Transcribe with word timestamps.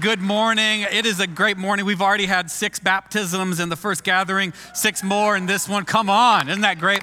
Good 0.00 0.20
morning. 0.20 0.82
It 0.82 1.06
is 1.06 1.18
a 1.18 1.26
great 1.26 1.56
morning. 1.56 1.84
We've 1.84 2.00
already 2.00 2.26
had 2.26 2.52
six 2.52 2.78
baptisms 2.78 3.58
in 3.58 3.68
the 3.68 3.74
first 3.74 4.04
gathering, 4.04 4.52
six 4.72 5.02
more 5.02 5.36
in 5.36 5.46
this 5.46 5.68
one. 5.68 5.84
Come 5.84 6.08
on, 6.08 6.48
isn't 6.48 6.60
that 6.60 6.78
great? 6.78 7.02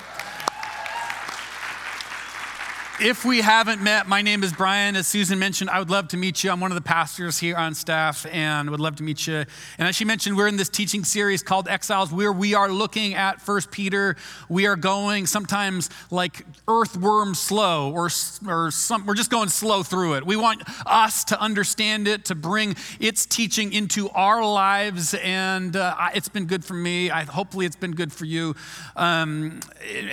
If 3.01 3.25
we 3.25 3.41
haven't 3.41 3.81
met, 3.83 4.07
my 4.07 4.21
name 4.21 4.41
is 4.41 4.53
Brian. 4.53 4.95
As 4.95 5.05
Susan 5.05 5.37
mentioned, 5.37 5.69
I 5.69 5.79
would 5.79 5.89
love 5.89 6.07
to 6.09 6.17
meet 6.17 6.45
you. 6.45 6.49
I'm 6.49 6.61
one 6.61 6.71
of 6.71 6.75
the 6.75 6.81
pastors 6.81 7.37
here 7.37 7.57
on 7.57 7.75
staff 7.75 8.25
and 8.31 8.69
would 8.69 8.79
love 8.79 8.95
to 8.95 9.03
meet 9.03 9.27
you. 9.27 9.43
And 9.77 9.85
as 9.89 9.97
she 9.97 10.05
mentioned, 10.05 10.37
we're 10.37 10.47
in 10.47 10.55
this 10.55 10.69
teaching 10.69 11.03
series 11.03 11.43
called 11.43 11.67
Exiles, 11.67 12.13
where 12.13 12.31
we 12.31 12.53
are 12.53 12.71
looking 12.71 13.13
at 13.13 13.41
First 13.41 13.69
Peter. 13.69 14.15
We 14.47 14.65
are 14.65 14.77
going 14.77 15.25
sometimes 15.25 15.89
like 16.09 16.45
earthworm 16.69 17.35
slow, 17.35 17.91
or, 17.91 18.09
or 18.47 18.71
some, 18.71 19.05
we're 19.05 19.15
just 19.15 19.29
going 19.29 19.49
slow 19.49 19.83
through 19.83 20.13
it. 20.13 20.25
We 20.25 20.37
want 20.37 20.63
us 20.85 21.25
to 21.25 21.41
understand 21.41 22.07
it, 22.07 22.23
to 22.25 22.35
bring 22.35 22.77
its 23.01 23.25
teaching 23.25 23.73
into 23.73 24.09
our 24.11 24.41
lives. 24.45 25.13
And 25.15 25.75
uh, 25.75 25.95
it's 26.13 26.29
been 26.29 26.45
good 26.45 26.63
for 26.63 26.75
me. 26.75 27.11
I, 27.11 27.25
hopefully, 27.25 27.65
it's 27.65 27.75
been 27.75 27.93
good 27.93 28.13
for 28.13 28.23
you. 28.23 28.55
Um, 28.95 29.59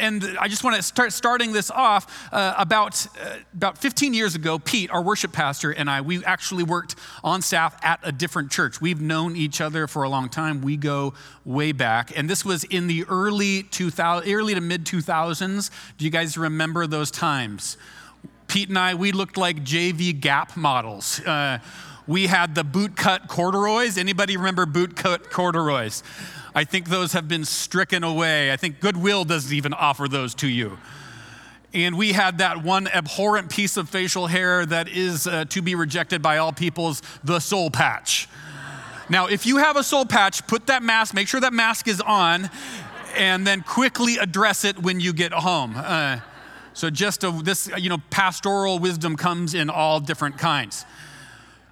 and 0.01 0.37
I 0.41 0.49
just 0.49 0.65
want 0.65 0.75
to 0.75 0.83
start 0.83 1.13
starting 1.13 1.53
this 1.53 1.71
off 1.71 2.29
uh, 2.33 2.55
about, 2.73 3.07
uh, 3.21 3.37
about 3.53 3.77
15 3.77 4.15
years 4.15 4.35
ago, 4.35 4.59
Pete, 4.59 4.91
our 4.91 5.03
worship 5.03 5.31
pastor, 5.31 5.73
and 5.73 5.91
I, 5.91 6.01
we 6.01 6.25
actually 6.25 6.63
worked 6.63 6.95
on 7.23 7.43
staff 7.43 7.77
at 7.85 8.01
a 8.03 8.11
different 8.11 8.51
church. 8.51 8.81
We've 8.81 8.99
known 8.99 9.37
each 9.37 9.61
other 9.61 9.87
for 9.87 10.05
a 10.05 10.09
long 10.09 10.31
time. 10.31 10.63
We 10.63 10.79
go 10.79 11.13
way 11.45 11.73
back. 11.73 12.17
And 12.17 12.31
this 12.31 12.47
was 12.47 12.65
in 12.65 12.87
the 12.87 13.05
early, 13.11 13.65
2000, 13.65 14.33
early 14.33 14.55
to 14.55 14.63
mid 14.63 14.87
2000s. 14.87 15.71
Do 15.99 16.05
you 16.07 16.11
guys 16.11 16.39
remember 16.39 16.87
those 16.87 17.11
times? 17.11 17.77
Pete 18.49 18.71
and 18.71 18.79
I, 18.79 18.95
we 18.95 19.13
looked 19.13 19.37
like 19.37 19.65
JV 19.65 20.19
Gap 20.19 20.57
models. 20.57 21.21
Uh, 21.21 21.59
we 22.07 22.27
had 22.27 22.55
the 22.55 22.65
boot 22.65 22.97
cut 22.97 23.29
corduroys. 23.29 23.99
Anybody 23.99 24.39
remember 24.39 24.65
boot 24.65 24.97
cut 24.97 25.29
corduroys? 25.29 26.03
I 26.55 26.65
think 26.65 26.89
those 26.89 27.13
have 27.13 27.29
been 27.29 27.45
stricken 27.45 28.03
away. 28.03 28.51
I 28.51 28.57
think 28.57 28.81
Goodwill 28.81 29.27
doesn't 29.27 29.53
even 29.53 29.75
offer 29.75 30.09
those 30.09 30.35
to 30.37 30.49
you 30.49 30.79
and 31.75 31.97
we 31.97 32.13
had 32.13 32.39
that 32.39 32.63
one 32.63 32.87
abhorrent 32.89 33.51
piece 33.51 33.77
of 33.77 33.89
facial 33.89 34.27
hair 34.27 34.67
that 34.67 34.89
is 34.89 35.27
uh, 35.27 35.45
to 35.47 35.63
be 35.63 35.75
rejected 35.75 36.23
by 36.23 36.39
all 36.39 36.53
peoples 36.53 37.03
the 37.25 37.41
soul 37.41 37.71
patch. 37.71 38.29
Now, 39.09 39.27
if 39.27 39.47
you 39.47 39.59
have 39.59 39.77
a 39.77 39.83
soul 39.83 40.05
patch, 40.05 40.47
put 40.47 40.67
that 40.67 40.83
mask, 40.83 41.15
make 41.15 41.29
sure 41.29 41.41
that 41.41 41.53
mask 41.53 41.89
is 41.89 42.01
on, 42.01 42.51
and 43.17 43.47
then 43.47 43.63
quickly 43.63 44.17
address 44.17 44.65
it 44.65 44.79
when 44.79 45.01
you 45.01 45.13
get 45.13 45.33
home. 45.33 45.75
Uh, 45.77 46.21
so, 46.75 46.89
just 46.89 47.23
a, 47.25 47.31
this, 47.31 47.71
you 47.77 47.91
know, 47.91 47.99
pastoral 48.11 48.79
wisdom 48.79 49.17
comes 49.17 49.55
in 49.55 49.69
all 49.69 50.01
different 50.01 50.39
kinds. 50.39 50.87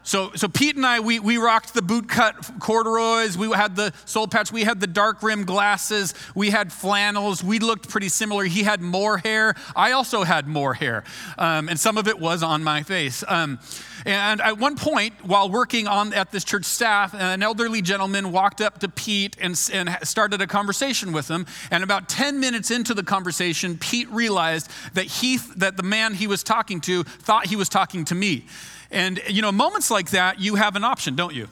So, 0.03 0.33
so 0.35 0.49
Pete 0.49 0.77
and 0.77 0.87
I, 0.87 1.01
we, 1.01 1.21
we 1.21 1.37
rocked 1.37 1.75
the 1.75 1.83
bootcut 1.83 2.59
corduroys. 2.59 3.37
We 3.37 3.51
had 3.51 3.77
the 3.77 3.93
soul 4.07 4.27
patch. 4.27 4.51
We 4.51 4.65
had 4.65 4.81
the 4.81 4.87
dark 4.87 5.23
rim 5.23 5.45
glasses. 5.45 6.15
We 6.35 6.51
had 6.51 6.73
flannels. 6.73 7.45
We 7.45 7.59
looked 7.59 7.89
pretty 7.89 8.09
similar. 8.09 8.45
He 8.45 8.63
had 8.63 8.81
more 8.81 9.19
hair. 9.19 9.55
I 9.77 9.93
also 9.93 10.23
had 10.23 10.49
more 10.49 10.73
hair. 10.73 11.05
Um, 11.37 11.69
and 11.69 11.79
some 11.79 11.99
of 11.99 12.09
it 12.09 12.19
was 12.19 12.43
on 12.43 12.65
my 12.65 12.83
face. 12.83 13.23
Um, 13.29 13.59
and 14.07 14.41
at 14.41 14.59
one 14.59 14.77
point, 14.77 15.13
while 15.23 15.51
working 15.51 15.87
on 15.87 16.15
at 16.15 16.33
this 16.33 16.45
church 16.45 16.65
staff, 16.65 17.15
an 17.15 17.43
elderly 17.43 17.83
gentleman 17.83 18.33
walked 18.33 18.63
up 18.63 18.79
to 18.79 18.89
Pete 18.89 19.37
and, 19.39 19.61
and 19.73 19.99
started 20.03 20.41
a 20.41 20.47
conversation 20.47 21.13
with 21.13 21.29
him. 21.29 21.45
And 21.71 21.85
about 21.85 22.09
10 22.09 22.41
minutes 22.41 22.71
into 22.71 22.95
the 22.95 23.03
conversation, 23.03 23.77
Pete 23.77 24.09
realized 24.11 24.71
that, 24.95 25.05
he, 25.05 25.37
that 25.57 25.77
the 25.77 25.83
man 25.83 26.15
he 26.15 26.27
was 26.27 26.43
talking 26.43 26.81
to 26.83 27.03
thought 27.05 27.47
he 27.47 27.57
was 27.57 27.69
talking 27.69 28.07
to 28.07 28.15
me. 28.15 28.47
And, 28.91 29.21
you 29.29 29.43
know, 29.43 29.53
moments 29.53 29.91
like 29.91 30.11
that, 30.11 30.41
you 30.41 30.57
have 30.57 30.77
an 30.77 30.85
option, 30.85 31.15
don't 31.15 31.35
you? 31.35 31.49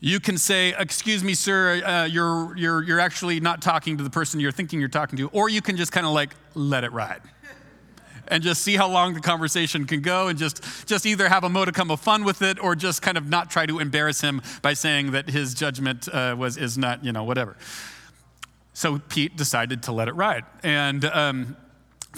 You 0.00 0.20
can 0.20 0.38
say, 0.38 0.74
Excuse 0.78 1.22
me, 1.22 1.34
sir, 1.34 1.82
uh, 1.84 2.04
you're, 2.04 2.56
you're, 2.56 2.82
you're 2.82 3.00
actually 3.00 3.40
not 3.40 3.62
talking 3.62 3.96
to 3.98 4.04
the 4.04 4.10
person 4.10 4.40
you're 4.40 4.52
thinking 4.52 4.80
you're 4.80 4.88
talking 4.88 5.16
to. 5.18 5.28
Or 5.28 5.48
you 5.48 5.62
can 5.62 5.76
just 5.76 5.92
kind 5.92 6.06
of 6.06 6.12
like 6.12 6.30
let 6.54 6.84
it 6.84 6.92
ride 6.92 7.20
and 8.28 8.42
just 8.42 8.62
see 8.62 8.76
how 8.76 8.88
long 8.88 9.14
the 9.14 9.20
conversation 9.20 9.86
can 9.86 10.02
go 10.02 10.28
and 10.28 10.38
just, 10.38 10.86
just 10.86 11.06
either 11.06 11.28
have 11.28 11.44
a 11.44 11.48
modicum 11.48 11.90
of 11.90 12.00
fun 12.00 12.24
with 12.24 12.42
it 12.42 12.62
or 12.62 12.74
just 12.74 13.02
kind 13.02 13.16
of 13.16 13.28
not 13.28 13.50
try 13.50 13.66
to 13.66 13.78
embarrass 13.78 14.20
him 14.20 14.42
by 14.62 14.72
saying 14.72 15.12
that 15.12 15.30
his 15.30 15.54
judgment 15.54 16.08
uh, 16.12 16.34
was, 16.36 16.56
is 16.56 16.76
not, 16.76 17.04
you 17.04 17.12
know, 17.12 17.24
whatever. 17.24 17.56
So 18.72 19.00
Pete 19.08 19.36
decided 19.36 19.84
to 19.84 19.92
let 19.92 20.08
it 20.08 20.14
ride. 20.14 20.44
And, 20.62 21.04
um, 21.04 21.56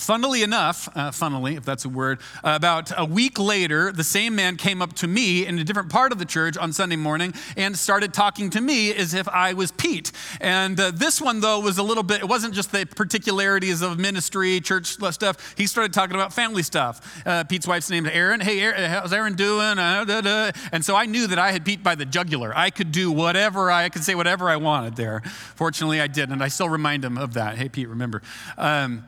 Funnily 0.01 0.43
enough, 0.43 0.89
uh, 0.97 1.11
funnily, 1.11 1.57
if 1.57 1.65
that's 1.67 1.85
a 1.85 1.89
word, 1.89 2.21
uh, 2.43 2.55
about 2.57 2.91
a 2.97 3.05
week 3.05 3.39
later, 3.39 3.93
the 3.93 4.03
same 4.03 4.35
man 4.35 4.57
came 4.57 4.81
up 4.81 4.95
to 4.95 5.07
me 5.07 5.47
in 5.47 5.59
a 5.59 5.63
different 5.63 5.91
part 5.91 6.11
of 6.11 6.19
the 6.19 6.25
church 6.25 6.57
on 6.57 6.73
Sunday 6.73 6.97
morning 6.97 7.35
and 7.55 7.77
started 7.77 8.15
talking 8.15 8.49
to 8.49 8.63
me 8.63 8.95
as 8.95 9.13
if 9.13 9.29
I 9.29 9.53
was 9.53 9.73
Pete. 9.73 10.11
And 10.41 10.81
uh, 10.81 10.91
this 10.91 11.21
one, 11.21 11.41
though, 11.41 11.61
was 11.61 11.77
a 11.77 11.83
little 11.83 12.03
bit, 12.03 12.23
it 12.23 12.29
wasn't 12.29 12.55
just 12.55 12.73
the 12.73 12.87
particularities 12.87 13.83
of 13.83 13.99
ministry, 13.99 14.59
church 14.61 14.87
stuff. 14.87 15.55
He 15.59 15.67
started 15.67 15.93
talking 15.93 16.17
about 16.17 16.33
family 16.33 16.63
stuff. 16.63 17.23
Uh, 17.27 17.45
Pete's 17.45 17.67
wife's 17.67 17.91
name 17.91 18.07
is 18.07 18.13
Erin. 18.13 18.41
Hey, 18.41 18.59
Erin, 18.59 18.91
how's 18.91 19.13
Erin 19.13 19.35
doing? 19.35 19.79
Uh, 19.79 20.51
and 20.73 20.83
so 20.83 20.97
I 20.97 21.05
knew 21.05 21.27
that 21.27 21.39
I 21.39 21.53
had 21.53 21.63
Pete 21.63 21.83
by 21.83 21.95
the 21.95 22.07
jugular. 22.07 22.57
I 22.57 22.71
could 22.71 22.91
do 22.91 23.13
whatever, 23.13 23.71
I, 23.71 23.85
I 23.85 23.89
could 23.91 24.05
say 24.05 24.15
whatever 24.15 24.49
I 24.49 24.57
wanted 24.57 24.97
there. 24.97 25.21
Fortunately, 25.57 26.01
I 26.01 26.07
did. 26.07 26.31
And 26.31 26.43
I 26.43 26.49
still 26.49 26.71
remind 26.71 27.05
him 27.05 27.19
of 27.19 27.35
that. 27.35 27.59
Hey, 27.59 27.69
Pete, 27.69 27.89
remember. 27.89 28.23
Um, 28.57 29.05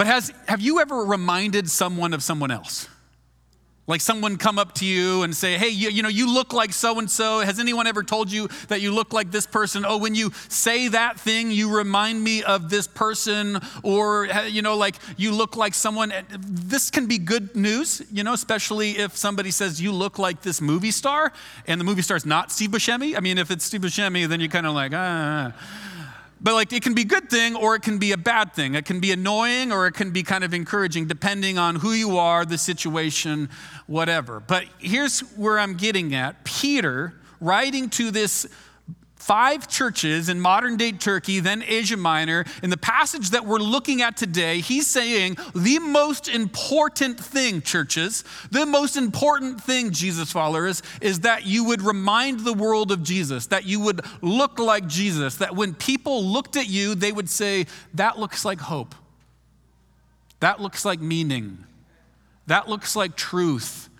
but 0.00 0.06
has, 0.06 0.32
have 0.48 0.62
you 0.62 0.80
ever 0.80 1.04
reminded 1.04 1.68
someone 1.68 2.14
of 2.14 2.22
someone 2.22 2.50
else? 2.50 2.88
Like 3.86 4.00
someone 4.00 4.38
come 4.38 4.58
up 4.58 4.74
to 4.76 4.86
you 4.86 5.24
and 5.24 5.36
say, 5.36 5.58
hey, 5.58 5.68
you, 5.68 5.90
you 5.90 6.02
know, 6.02 6.08
you 6.08 6.32
look 6.32 6.54
like 6.54 6.72
so 6.72 6.98
and 6.98 7.10
so. 7.10 7.40
Has 7.40 7.60
anyone 7.60 7.86
ever 7.86 8.02
told 8.02 8.32
you 8.32 8.48
that 8.68 8.80
you 8.80 8.92
look 8.92 9.12
like 9.12 9.30
this 9.30 9.46
person? 9.46 9.84
Oh, 9.86 9.98
when 9.98 10.14
you 10.14 10.32
say 10.48 10.88
that 10.88 11.20
thing, 11.20 11.50
you 11.50 11.76
remind 11.76 12.24
me 12.24 12.42
of 12.42 12.70
this 12.70 12.86
person. 12.86 13.60
Or, 13.82 14.26
you 14.48 14.62
know, 14.62 14.74
like 14.74 14.94
you 15.18 15.32
look 15.32 15.54
like 15.54 15.74
someone. 15.74 16.14
This 16.30 16.90
can 16.90 17.06
be 17.06 17.18
good 17.18 17.54
news, 17.54 18.00
you 18.10 18.24
know, 18.24 18.32
especially 18.32 18.92
if 18.92 19.18
somebody 19.18 19.50
says 19.50 19.82
you 19.82 19.92
look 19.92 20.18
like 20.18 20.40
this 20.40 20.62
movie 20.62 20.92
star 20.92 21.30
and 21.66 21.78
the 21.78 21.84
movie 21.84 22.00
star 22.00 22.16
is 22.16 22.24
not 22.24 22.50
Steve 22.50 22.70
Buscemi. 22.70 23.18
I 23.18 23.20
mean, 23.20 23.36
if 23.36 23.50
it's 23.50 23.66
Steve 23.66 23.82
Buscemi, 23.82 24.26
then 24.26 24.40
you're 24.40 24.48
kind 24.48 24.66
of 24.66 24.72
like, 24.72 24.92
ah. 24.94 25.52
But 26.42 26.54
like 26.54 26.72
it 26.72 26.82
can 26.82 26.94
be 26.94 27.02
a 27.02 27.06
good 27.06 27.28
thing 27.28 27.54
or 27.54 27.74
it 27.74 27.82
can 27.82 27.98
be 27.98 28.12
a 28.12 28.16
bad 28.16 28.54
thing. 28.54 28.74
It 28.74 28.86
can 28.86 28.98
be 28.98 29.12
annoying 29.12 29.72
or 29.72 29.86
it 29.86 29.92
can 29.92 30.10
be 30.10 30.22
kind 30.22 30.42
of 30.42 30.54
encouraging 30.54 31.06
depending 31.06 31.58
on 31.58 31.76
who 31.76 31.92
you 31.92 32.16
are, 32.16 32.46
the 32.46 32.56
situation, 32.56 33.50
whatever. 33.86 34.40
But 34.40 34.64
here's 34.78 35.20
where 35.36 35.58
I'm 35.58 35.74
getting 35.74 36.14
at. 36.14 36.44
Peter 36.44 37.14
writing 37.40 37.90
to 37.90 38.10
this 38.10 38.46
five 39.20 39.68
churches 39.68 40.30
in 40.30 40.40
modern 40.40 40.76
day 40.76 40.90
Turkey, 40.90 41.40
then 41.40 41.62
Asia 41.66 41.96
Minor. 41.96 42.44
In 42.62 42.70
the 42.70 42.76
passage 42.76 43.30
that 43.30 43.44
we're 43.44 43.58
looking 43.58 44.00
at 44.00 44.16
today, 44.16 44.60
he's 44.60 44.86
saying 44.86 45.36
the 45.54 45.78
most 45.78 46.26
important 46.26 47.20
thing, 47.20 47.60
churches, 47.60 48.24
the 48.50 48.64
most 48.64 48.96
important 48.96 49.62
thing, 49.62 49.90
Jesus 49.92 50.32
followers, 50.32 50.82
is 51.02 51.20
that 51.20 51.46
you 51.46 51.64
would 51.64 51.82
remind 51.82 52.40
the 52.40 52.54
world 52.54 52.90
of 52.90 53.02
Jesus, 53.02 53.46
that 53.48 53.66
you 53.66 53.78
would 53.80 54.00
look 54.22 54.58
like 54.58 54.86
Jesus, 54.86 55.36
that 55.36 55.54
when 55.54 55.74
people 55.74 56.24
looked 56.24 56.56
at 56.56 56.68
you, 56.68 56.94
they 56.94 57.12
would 57.12 57.28
say, 57.28 57.66
That 57.94 58.18
looks 58.18 58.44
like 58.44 58.60
hope. 58.60 58.94
That 60.40 60.60
looks 60.60 60.86
like 60.86 61.00
meaning. 61.00 61.66
That 62.46 62.68
looks 62.68 62.96
like 62.96 63.16
truth. 63.16 63.90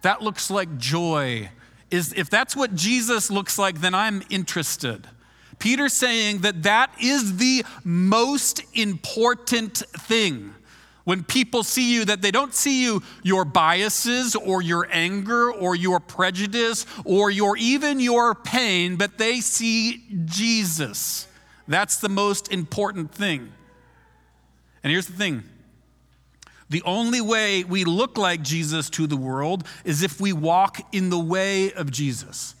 That 0.00 0.22
looks 0.22 0.50
like 0.50 0.78
joy 0.78 1.50
is 1.90 2.12
if 2.14 2.30
that's 2.30 2.56
what 2.56 2.74
Jesus 2.74 3.30
looks 3.30 3.58
like, 3.58 3.80
then 3.80 3.94
I'm 3.94 4.22
interested. 4.30 5.06
Peter's 5.58 5.92
saying 5.92 6.38
that 6.38 6.62
that 6.62 6.90
is 7.00 7.36
the 7.36 7.64
most 7.84 8.62
important 8.74 9.76
thing. 9.76 10.54
When 11.04 11.24
people 11.24 11.64
see 11.64 11.94
you, 11.94 12.04
that 12.04 12.22
they 12.22 12.30
don't 12.30 12.54
see 12.54 12.82
you, 12.82 13.02
your 13.22 13.44
biases 13.44 14.36
or 14.36 14.62
your 14.62 14.86
anger 14.90 15.50
or 15.50 15.74
your 15.74 15.98
prejudice 15.98 16.86
or 17.04 17.30
your 17.30 17.56
even 17.56 18.00
your 18.00 18.34
pain, 18.34 18.96
but 18.96 19.18
they 19.18 19.40
see 19.40 20.04
Jesus. 20.24 21.26
That's 21.66 21.96
the 21.96 22.08
most 22.08 22.52
important 22.52 23.12
thing. 23.12 23.52
And 24.82 24.90
here's 24.90 25.06
the 25.06 25.14
thing 25.16 25.44
the 26.70 26.82
only 26.84 27.20
way 27.20 27.64
we 27.64 27.84
look 27.84 28.16
like 28.16 28.42
Jesus 28.42 28.88
to 28.90 29.06
the 29.06 29.16
world 29.16 29.66
is 29.84 30.02
if 30.02 30.20
we 30.20 30.32
walk 30.32 30.80
in 30.92 31.10
the 31.10 31.18
way 31.18 31.72
of 31.72 31.90
Jesus. 31.90 32.54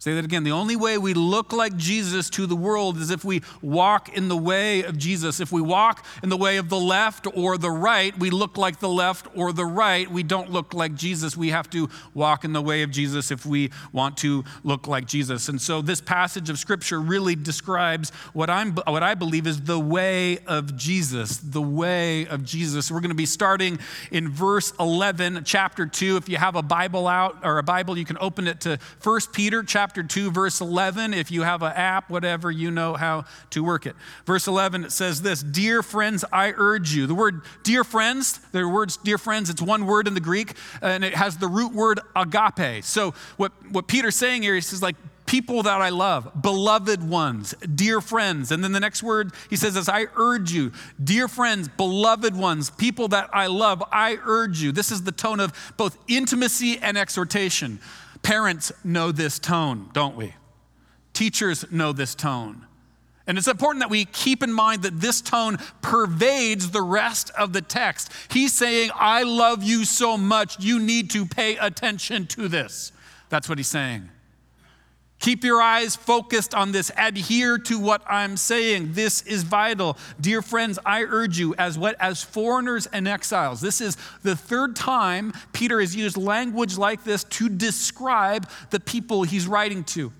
Say 0.00 0.14
that 0.14 0.24
again. 0.24 0.44
The 0.44 0.52
only 0.52 0.76
way 0.76 0.96
we 0.96 1.12
look 1.12 1.52
like 1.52 1.76
Jesus 1.76 2.30
to 2.30 2.46
the 2.46 2.54
world 2.54 2.98
is 2.98 3.10
if 3.10 3.24
we 3.24 3.42
walk 3.60 4.16
in 4.16 4.28
the 4.28 4.36
way 4.36 4.84
of 4.84 4.96
Jesus. 4.96 5.40
If 5.40 5.50
we 5.50 5.60
walk 5.60 6.06
in 6.22 6.28
the 6.28 6.36
way 6.36 6.58
of 6.58 6.68
the 6.68 6.78
left 6.78 7.26
or 7.34 7.58
the 7.58 7.72
right, 7.72 8.16
we 8.16 8.30
look 8.30 8.56
like 8.56 8.78
the 8.78 8.88
left 8.88 9.26
or 9.34 9.52
the 9.52 9.66
right. 9.66 10.08
We 10.08 10.22
don't 10.22 10.52
look 10.52 10.72
like 10.72 10.94
Jesus. 10.94 11.36
We 11.36 11.48
have 11.48 11.68
to 11.70 11.90
walk 12.14 12.44
in 12.44 12.52
the 12.52 12.62
way 12.62 12.82
of 12.82 12.92
Jesus 12.92 13.32
if 13.32 13.44
we 13.44 13.72
want 13.92 14.16
to 14.18 14.44
look 14.62 14.86
like 14.86 15.06
Jesus. 15.06 15.48
And 15.48 15.60
so 15.60 15.82
this 15.82 16.00
passage 16.00 16.48
of 16.48 16.60
scripture 16.60 17.00
really 17.00 17.34
describes 17.34 18.10
what 18.34 18.48
I'm 18.48 18.76
what 18.86 19.02
I 19.02 19.16
believe 19.16 19.48
is 19.48 19.62
the 19.62 19.80
way 19.80 20.38
of 20.46 20.76
Jesus, 20.76 21.38
the 21.38 21.60
way 21.60 22.24
of 22.28 22.44
Jesus. 22.44 22.88
We're 22.88 23.00
going 23.00 23.10
to 23.10 23.16
be 23.16 23.26
starting 23.26 23.80
in 24.12 24.28
verse 24.28 24.72
11, 24.78 25.42
chapter 25.44 25.86
2. 25.86 26.18
If 26.18 26.28
you 26.28 26.36
have 26.36 26.54
a 26.54 26.62
Bible 26.62 27.08
out 27.08 27.38
or 27.42 27.58
a 27.58 27.64
Bible, 27.64 27.98
you 27.98 28.04
can 28.04 28.18
open 28.20 28.46
it 28.46 28.60
to 28.60 28.78
1 29.02 29.20
Peter 29.32 29.64
chapter 29.64 29.87
chapter 29.88 30.02
2, 30.02 30.30
verse 30.30 30.60
11. 30.60 31.14
If 31.14 31.30
you 31.30 31.44
have 31.44 31.62
an 31.62 31.72
app, 31.72 32.10
whatever, 32.10 32.50
you 32.50 32.70
know 32.70 32.92
how 32.92 33.24
to 33.48 33.64
work 33.64 33.86
it. 33.86 33.96
Verse 34.26 34.46
11, 34.46 34.84
it 34.84 34.92
says 34.92 35.22
this 35.22 35.42
Dear 35.42 35.82
friends, 35.82 36.26
I 36.30 36.52
urge 36.54 36.92
you. 36.92 37.06
The 37.06 37.14
word 37.14 37.40
dear 37.62 37.84
friends, 37.84 38.38
the 38.52 38.68
words 38.68 38.98
dear 38.98 39.16
friends, 39.16 39.48
it's 39.48 39.62
one 39.62 39.86
word 39.86 40.06
in 40.06 40.12
the 40.12 40.20
Greek, 40.20 40.52
and 40.82 41.02
it 41.02 41.14
has 41.14 41.38
the 41.38 41.48
root 41.48 41.72
word 41.72 42.00
agape. 42.14 42.84
So 42.84 43.14
what, 43.38 43.52
what 43.70 43.88
Peter's 43.88 44.14
saying 44.14 44.42
here, 44.42 44.54
he 44.54 44.60
says, 44.60 44.82
like, 44.82 44.96
people 45.24 45.62
that 45.62 45.80
I 45.80 45.88
love, 45.88 46.42
beloved 46.42 47.08
ones, 47.08 47.54
dear 47.74 48.02
friends. 48.02 48.50
And 48.52 48.62
then 48.62 48.72
the 48.72 48.80
next 48.80 49.02
word 49.02 49.32
he 49.48 49.56
says 49.56 49.74
is, 49.74 49.88
I 49.88 50.06
urge 50.16 50.52
you, 50.52 50.70
dear 51.02 51.28
friends, 51.28 51.68
beloved 51.68 52.36
ones, 52.36 52.68
people 52.68 53.08
that 53.08 53.30
I 53.32 53.46
love, 53.46 53.82
I 53.90 54.18
urge 54.22 54.60
you. 54.60 54.70
This 54.70 54.90
is 54.90 55.04
the 55.04 55.12
tone 55.12 55.40
of 55.40 55.72
both 55.78 55.96
intimacy 56.08 56.78
and 56.78 56.98
exhortation. 56.98 57.80
Parents 58.22 58.72
know 58.84 59.12
this 59.12 59.38
tone, 59.38 59.90
don't 59.92 60.16
we? 60.16 60.34
Teachers 61.12 61.70
know 61.70 61.92
this 61.92 62.14
tone. 62.14 62.66
And 63.26 63.36
it's 63.36 63.46
important 63.46 63.82
that 63.82 63.90
we 63.90 64.06
keep 64.06 64.42
in 64.42 64.52
mind 64.52 64.82
that 64.82 65.00
this 65.00 65.20
tone 65.20 65.58
pervades 65.82 66.70
the 66.70 66.80
rest 66.80 67.30
of 67.38 67.52
the 67.52 67.60
text. 67.60 68.10
He's 68.30 68.54
saying, 68.54 68.90
I 68.94 69.24
love 69.24 69.62
you 69.62 69.84
so 69.84 70.16
much, 70.16 70.58
you 70.60 70.78
need 70.78 71.10
to 71.10 71.26
pay 71.26 71.56
attention 71.56 72.26
to 72.28 72.48
this. 72.48 72.90
That's 73.28 73.48
what 73.48 73.58
he's 73.58 73.68
saying. 73.68 74.08
Keep 75.20 75.42
your 75.42 75.60
eyes 75.60 75.96
focused 75.96 76.54
on 76.54 76.70
this. 76.70 76.92
Adhere 76.96 77.58
to 77.58 77.78
what 77.78 78.02
I'm 78.08 78.36
saying. 78.36 78.92
This 78.92 79.22
is 79.22 79.42
vital. 79.42 79.98
Dear 80.20 80.42
friends, 80.42 80.78
I 80.86 81.02
urge 81.02 81.38
you 81.38 81.54
as 81.56 81.76
what 81.76 81.96
as 81.98 82.22
foreigners 82.22 82.86
and 82.86 83.08
exiles. 83.08 83.60
This 83.60 83.80
is 83.80 83.96
the 84.22 84.36
third 84.36 84.76
time 84.76 85.32
Peter 85.52 85.80
has 85.80 85.96
used 85.96 86.16
language 86.16 86.78
like 86.78 87.02
this 87.02 87.24
to 87.24 87.48
describe 87.48 88.48
the 88.70 88.78
people 88.78 89.24
he's 89.24 89.48
writing 89.48 89.82
to. 89.84 90.12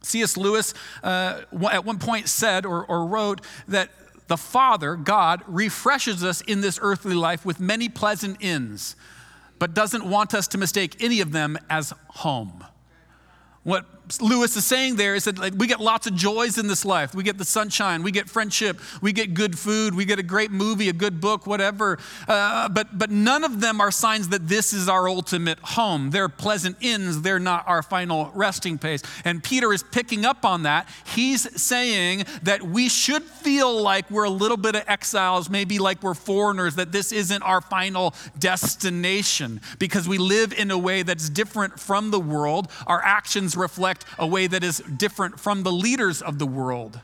C.S. 0.00 0.36
Lewis 0.36 0.72
uh, 1.02 1.42
at 1.70 1.84
one 1.84 1.98
point 1.98 2.28
said 2.28 2.64
or, 2.64 2.84
or 2.86 3.06
wrote 3.06 3.42
that 3.68 3.90
the 4.28 4.36
Father, 4.38 4.96
God, 4.96 5.42
refreshes 5.46 6.24
us 6.24 6.40
in 6.40 6.62
this 6.62 6.78
earthly 6.80 7.14
life 7.14 7.44
with 7.44 7.60
many 7.60 7.90
pleasant 7.90 8.38
inns, 8.40 8.96
but 9.58 9.74
doesn't 9.74 10.06
want 10.06 10.32
us 10.32 10.48
to 10.48 10.58
mistake 10.58 10.96
any 11.00 11.20
of 11.20 11.32
them 11.32 11.58
as 11.68 11.92
home. 12.08 12.64
What 13.64 13.86
Lewis 14.20 14.56
is 14.56 14.64
saying 14.64 14.96
there 14.96 15.14
is 15.14 15.24
that 15.24 15.38
like, 15.38 15.54
we 15.56 15.66
get 15.66 15.80
lots 15.80 16.06
of 16.06 16.14
joys 16.14 16.58
in 16.58 16.66
this 16.66 16.84
life. 16.84 17.14
We 17.14 17.22
get 17.22 17.38
the 17.38 17.44
sunshine, 17.44 18.02
we 18.02 18.10
get 18.10 18.28
friendship, 18.28 18.78
we 19.00 19.12
get 19.12 19.34
good 19.34 19.58
food, 19.58 19.94
we 19.94 20.04
get 20.04 20.18
a 20.18 20.22
great 20.22 20.50
movie, 20.50 20.88
a 20.88 20.92
good 20.92 21.20
book, 21.20 21.46
whatever. 21.46 21.98
Uh, 22.28 22.68
but, 22.68 22.98
but 22.98 23.10
none 23.10 23.44
of 23.44 23.60
them 23.60 23.80
are 23.80 23.90
signs 23.90 24.28
that 24.30 24.48
this 24.48 24.72
is 24.72 24.88
our 24.88 25.08
ultimate 25.08 25.58
home. 25.60 26.10
They're 26.10 26.28
pleasant 26.28 26.76
inns, 26.80 27.22
they're 27.22 27.38
not 27.38 27.66
our 27.68 27.82
final 27.82 28.30
resting 28.34 28.78
place. 28.78 29.02
And 29.24 29.42
Peter 29.42 29.72
is 29.72 29.82
picking 29.82 30.24
up 30.24 30.44
on 30.44 30.64
that. 30.64 30.88
He's 31.14 31.60
saying 31.60 32.24
that 32.42 32.62
we 32.62 32.88
should 32.88 33.22
feel 33.22 33.80
like 33.80 34.10
we're 34.10 34.24
a 34.24 34.30
little 34.30 34.56
bit 34.56 34.74
of 34.74 34.84
exiles, 34.88 35.48
maybe 35.48 35.78
like 35.78 36.02
we're 36.02 36.14
foreigners, 36.14 36.74
that 36.74 36.92
this 36.92 37.12
isn't 37.12 37.42
our 37.42 37.60
final 37.60 38.14
destination 38.38 39.60
because 39.78 40.08
we 40.08 40.18
live 40.18 40.52
in 40.52 40.70
a 40.70 40.78
way 40.78 41.02
that's 41.02 41.28
different 41.28 41.78
from 41.78 42.10
the 42.10 42.20
world. 42.20 42.68
Our 42.86 43.00
actions 43.02 43.51
reflect 43.56 44.04
a 44.18 44.26
way 44.26 44.46
that 44.46 44.64
is 44.64 44.78
different 44.78 45.38
from 45.38 45.62
the 45.62 45.72
leaders 45.72 46.22
of 46.22 46.38
the 46.38 46.46
world. 46.46 47.00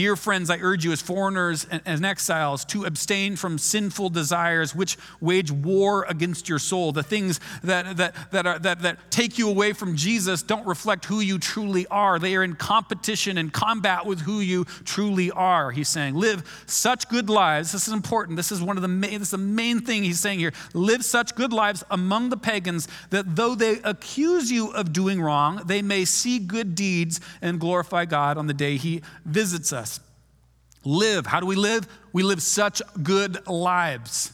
Dear 0.00 0.16
friends, 0.16 0.48
I 0.48 0.56
urge 0.56 0.82
you 0.82 0.92
as 0.92 1.02
foreigners 1.02 1.66
and 1.70 2.06
exiles 2.06 2.64
to 2.64 2.86
abstain 2.86 3.36
from 3.36 3.58
sinful 3.58 4.08
desires 4.08 4.74
which 4.74 4.96
wage 5.20 5.52
war 5.52 6.06
against 6.08 6.48
your 6.48 6.58
soul. 6.58 6.90
The 6.90 7.02
things 7.02 7.38
that, 7.62 7.98
that, 7.98 8.14
that, 8.30 8.46
are, 8.46 8.58
that, 8.60 8.80
that 8.80 9.10
take 9.10 9.36
you 9.36 9.50
away 9.50 9.74
from 9.74 9.96
Jesus 9.96 10.42
don't 10.42 10.66
reflect 10.66 11.04
who 11.04 11.20
you 11.20 11.38
truly 11.38 11.86
are. 11.88 12.18
They 12.18 12.34
are 12.34 12.42
in 12.42 12.54
competition 12.54 13.36
and 13.36 13.52
combat 13.52 14.06
with 14.06 14.20
who 14.20 14.40
you 14.40 14.64
truly 14.86 15.30
are, 15.32 15.70
he's 15.70 15.90
saying. 15.90 16.14
Live 16.14 16.64
such 16.64 17.06
good 17.10 17.28
lives. 17.28 17.72
This 17.72 17.86
is 17.86 17.92
important. 17.92 18.38
This 18.38 18.50
is 18.50 18.62
one 18.62 18.78
of 18.78 18.82
the 18.82 18.88
main, 18.88 19.18
this 19.18 19.28
is 19.28 19.32
the 19.32 19.36
main 19.36 19.80
thing 19.82 20.02
he's 20.02 20.18
saying 20.18 20.38
here. 20.38 20.54
Live 20.72 21.04
such 21.04 21.34
good 21.34 21.52
lives 21.52 21.84
among 21.90 22.30
the 22.30 22.38
pagans 22.38 22.88
that 23.10 23.36
though 23.36 23.54
they 23.54 23.80
accuse 23.84 24.50
you 24.50 24.70
of 24.70 24.94
doing 24.94 25.20
wrong, 25.20 25.60
they 25.66 25.82
may 25.82 26.06
see 26.06 26.38
good 26.38 26.74
deeds 26.74 27.20
and 27.42 27.60
glorify 27.60 28.06
God 28.06 28.38
on 28.38 28.46
the 28.46 28.54
day 28.54 28.78
he 28.78 29.02
visits 29.26 29.74
us. 29.74 29.89
Live. 30.84 31.26
How 31.26 31.40
do 31.40 31.46
we 31.46 31.56
live? 31.56 31.86
We 32.12 32.22
live 32.22 32.42
such 32.42 32.80
good 33.02 33.46
lives 33.46 34.32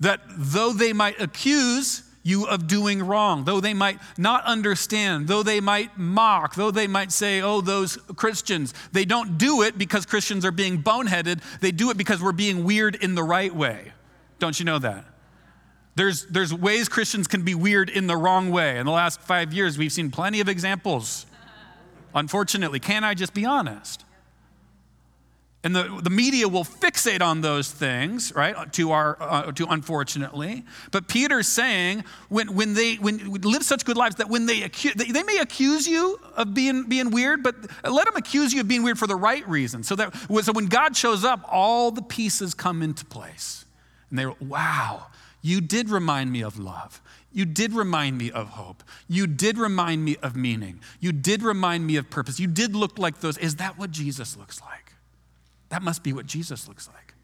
that 0.00 0.20
though 0.28 0.72
they 0.72 0.92
might 0.92 1.20
accuse 1.20 2.02
you 2.22 2.46
of 2.46 2.66
doing 2.66 3.02
wrong, 3.02 3.44
though 3.44 3.60
they 3.60 3.72
might 3.72 3.98
not 4.18 4.44
understand, 4.44 5.28
though 5.28 5.42
they 5.42 5.60
might 5.60 5.96
mock, 5.96 6.54
though 6.54 6.70
they 6.70 6.86
might 6.86 7.12
say, 7.12 7.40
oh, 7.40 7.60
those 7.60 7.96
Christians, 8.16 8.74
they 8.92 9.04
don't 9.04 9.38
do 9.38 9.62
it 9.62 9.78
because 9.78 10.04
Christians 10.04 10.44
are 10.44 10.50
being 10.50 10.82
boneheaded. 10.82 11.40
They 11.60 11.70
do 11.70 11.90
it 11.90 11.96
because 11.96 12.22
we're 12.22 12.32
being 12.32 12.64
weird 12.64 12.94
in 12.96 13.14
the 13.14 13.22
right 13.22 13.54
way. 13.54 13.92
Don't 14.38 14.58
you 14.58 14.66
know 14.66 14.78
that? 14.78 15.04
There's, 15.96 16.26
there's 16.26 16.52
ways 16.52 16.88
Christians 16.88 17.26
can 17.26 17.42
be 17.42 17.54
weird 17.54 17.90
in 17.90 18.06
the 18.06 18.16
wrong 18.16 18.50
way. 18.50 18.78
In 18.78 18.86
the 18.86 18.92
last 18.92 19.20
five 19.20 19.52
years, 19.52 19.76
we've 19.76 19.92
seen 19.92 20.10
plenty 20.10 20.40
of 20.40 20.48
examples. 20.48 21.26
Unfortunately, 22.14 22.80
can 22.80 23.02
I 23.04 23.14
just 23.14 23.34
be 23.34 23.44
honest? 23.44 24.04
And 25.62 25.76
the, 25.76 26.00
the 26.02 26.08
media 26.08 26.48
will 26.48 26.64
fixate 26.64 27.20
on 27.20 27.42
those 27.42 27.70
things, 27.70 28.32
right, 28.34 28.72
to 28.72 28.92
our, 28.92 29.18
uh, 29.20 29.52
to 29.52 29.66
unfortunately. 29.66 30.64
But 30.90 31.06
Peter's 31.06 31.48
saying 31.48 32.04
when, 32.30 32.54
when 32.54 32.72
they 32.72 32.94
when 32.94 33.18
live 33.42 33.62
such 33.62 33.84
good 33.84 33.98
lives 33.98 34.16
that 34.16 34.30
when 34.30 34.46
they, 34.46 34.62
accuse, 34.62 34.94
they, 34.94 35.12
they 35.12 35.22
may 35.22 35.36
accuse 35.36 35.86
you 35.86 36.18
of 36.34 36.54
being, 36.54 36.88
being 36.88 37.10
weird, 37.10 37.42
but 37.42 37.56
let 37.84 38.06
them 38.06 38.16
accuse 38.16 38.54
you 38.54 38.62
of 38.62 38.68
being 38.68 38.82
weird 38.82 38.98
for 38.98 39.06
the 39.06 39.16
right 39.16 39.46
reason. 39.46 39.82
So 39.82 39.94
that 39.96 40.14
so 40.42 40.52
when 40.52 40.66
God 40.66 40.96
shows 40.96 41.24
up, 41.24 41.44
all 41.46 41.90
the 41.90 42.02
pieces 42.02 42.54
come 42.54 42.80
into 42.80 43.04
place. 43.04 43.66
And 44.08 44.18
they 44.18 44.26
wow, 44.40 45.08
you 45.42 45.60
did 45.60 45.90
remind 45.90 46.32
me 46.32 46.42
of 46.42 46.58
love. 46.58 47.02
You 47.32 47.44
did 47.44 47.74
remind 47.74 48.16
me 48.16 48.30
of 48.30 48.48
hope. 48.48 48.82
You 49.08 49.26
did 49.26 49.58
remind 49.58 50.04
me 50.04 50.16
of 50.22 50.34
meaning. 50.34 50.80
You 51.00 51.12
did 51.12 51.42
remind 51.42 51.86
me 51.86 51.96
of 51.96 52.08
purpose. 52.10 52.40
You 52.40 52.48
did 52.48 52.74
look 52.74 52.98
like 52.98 53.20
those. 53.20 53.36
Is 53.38 53.56
that 53.56 53.78
what 53.78 53.90
Jesus 53.90 54.36
looks 54.36 54.60
like? 54.62 54.89
That 55.70 55.82
must 55.82 56.02
be 56.02 56.12
what 56.12 56.26
Jesus 56.26 56.68
looks 56.68 56.88
like. 56.88 57.14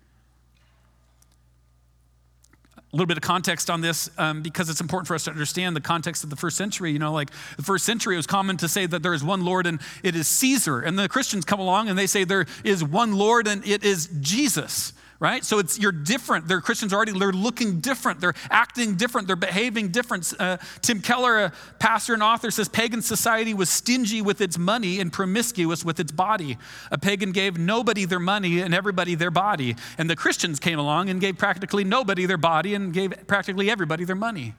A 2.92 2.96
little 2.96 3.06
bit 3.06 3.16
of 3.16 3.22
context 3.22 3.68
on 3.68 3.80
this 3.80 4.08
um, 4.16 4.42
because 4.42 4.70
it's 4.70 4.80
important 4.80 5.08
for 5.08 5.14
us 5.14 5.24
to 5.24 5.30
understand 5.30 5.76
the 5.76 5.80
context 5.80 6.24
of 6.24 6.30
the 6.30 6.36
first 6.36 6.56
century. 6.56 6.92
You 6.92 6.98
know, 6.98 7.12
like 7.12 7.30
the 7.56 7.62
first 7.62 7.84
century, 7.84 8.14
it 8.14 8.18
was 8.18 8.26
common 8.26 8.56
to 8.58 8.68
say 8.68 8.86
that 8.86 9.02
there 9.02 9.12
is 9.12 9.22
one 9.22 9.44
Lord 9.44 9.66
and 9.66 9.80
it 10.02 10.14
is 10.14 10.28
Caesar. 10.28 10.80
And 10.80 10.98
the 10.98 11.08
Christians 11.08 11.44
come 11.44 11.60
along 11.60 11.88
and 11.88 11.98
they 11.98 12.06
say 12.06 12.24
there 12.24 12.46
is 12.64 12.82
one 12.82 13.12
Lord 13.12 13.48
and 13.48 13.66
it 13.66 13.84
is 13.84 14.08
Jesus 14.20 14.92
right? 15.18 15.44
So 15.44 15.58
it's 15.58 15.78
you're 15.78 15.92
different. 15.92 16.48
They're 16.48 16.60
Christians 16.60 16.92
already. 16.92 17.12
They're 17.18 17.32
looking 17.32 17.80
different. 17.80 18.20
They're 18.20 18.34
acting 18.50 18.96
different. 18.96 19.26
They're 19.26 19.36
behaving 19.36 19.88
different. 19.88 20.32
Uh, 20.38 20.58
Tim 20.82 21.00
Keller, 21.00 21.44
a 21.44 21.52
pastor 21.78 22.14
and 22.14 22.22
author, 22.22 22.50
says 22.50 22.68
pagan 22.68 23.02
society 23.02 23.54
was 23.54 23.70
stingy 23.70 24.20
with 24.20 24.40
its 24.40 24.58
money 24.58 25.00
and 25.00 25.12
promiscuous 25.12 25.84
with 25.84 25.98
its 26.00 26.12
body. 26.12 26.58
A 26.90 26.98
pagan 26.98 27.32
gave 27.32 27.58
nobody 27.58 28.04
their 28.04 28.20
money 28.20 28.60
and 28.60 28.74
everybody 28.74 29.14
their 29.14 29.30
body, 29.30 29.76
and 29.98 30.10
the 30.10 30.16
Christians 30.16 30.58
came 30.60 30.78
along 30.78 31.08
and 31.08 31.20
gave 31.20 31.38
practically 31.38 31.84
nobody 31.84 32.26
their 32.26 32.36
body 32.36 32.74
and 32.74 32.92
gave 32.92 33.14
practically 33.26 33.70
everybody 33.70 34.04
their 34.04 34.16
money. 34.16 34.54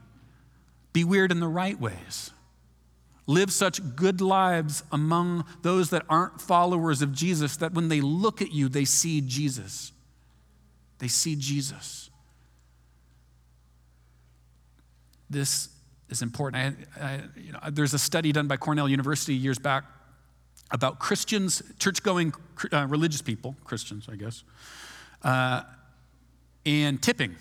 Be 0.93 1.03
weird 1.03 1.31
in 1.31 1.39
the 1.39 1.47
right 1.47 1.79
ways. 1.79 2.31
Live 3.27 3.51
such 3.51 3.95
good 3.95 4.21
lives 4.21 4.83
among 4.91 5.43
those 5.61 5.89
that 5.89 6.05
aren't 6.09 6.41
followers 6.41 7.01
of 7.01 7.11
Jesus 7.11 7.57
that 7.57 7.73
when 7.73 7.89
they 7.89 7.99
look 7.99 8.41
at 8.41 8.53
you, 8.53 8.69
they 8.69 8.85
see 8.85 9.19
Jesus. 9.19 9.91
They 10.99 11.07
see 11.07 11.35
Jesus. 11.35 12.09
This 15.29 15.69
is 16.09 16.21
important. 16.21 16.77
I, 16.99 17.03
I, 17.03 17.21
you 17.35 17.51
know, 17.51 17.59
there's 17.69 17.93
a 17.93 17.99
study 17.99 18.31
done 18.31 18.47
by 18.47 18.57
Cornell 18.57 18.87
University 18.87 19.35
years 19.35 19.59
back 19.59 19.83
about 20.71 20.99
Christians, 20.99 21.61
church 21.79 22.03
going 22.03 22.33
uh, 22.71 22.87
religious 22.87 23.21
people, 23.21 23.55
Christians, 23.63 24.07
I 24.11 24.15
guess, 24.15 24.43
uh, 25.23 25.63
and 26.65 27.01
tipping. 27.01 27.35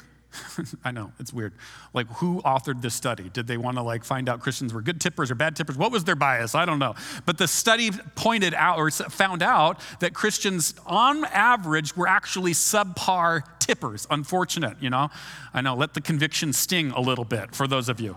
I 0.85 0.90
know, 0.90 1.12
it's 1.19 1.33
weird. 1.33 1.52
Like, 1.95 2.07
who 2.09 2.40
authored 2.43 2.83
this 2.83 2.95
study? 2.95 3.31
Did 3.33 3.47
they 3.47 3.57
want 3.57 3.76
to 3.76 3.83
like 3.83 4.05
find 4.05 4.28
out 4.28 4.40
Christians 4.40 4.73
were 4.73 4.83
good 4.83 5.00
tippers 5.00 5.31
or 5.31 5.35
bad 5.35 5.57
tippers? 5.57 5.76
What 5.76 5.93
was 5.93 6.05
their 6.05 6.16
bias? 6.16 6.55
I 6.55 6.64
don't 6.64 6.78
know. 6.78 6.95
But 7.25 7.38
the 7.38 7.49
study 7.49 7.90
pointed 8.14 8.55
out 8.55 8.78
or 8.78 8.90
found 8.90 9.43
out 9.43 9.81
that 10.00 10.14
Christians, 10.14 10.75
on 10.87 11.25
average, 11.26 11.97
were 11.97 12.09
actually 12.09 12.52
subpar 12.52 13.43
tippers. 13.59 14.07
Unfortunate, 14.11 14.76
you 14.81 14.90
know? 14.90 15.11
I 15.52 15.61
know, 15.61 15.75
let 15.75 15.95
the 15.95 16.00
conviction 16.00 16.52
sting 16.52 16.90
a 16.90 17.00
little 17.00 17.25
bit 17.25 17.55
for 17.55 17.66
those 17.66 17.88
of 17.88 18.00
you. 18.00 18.16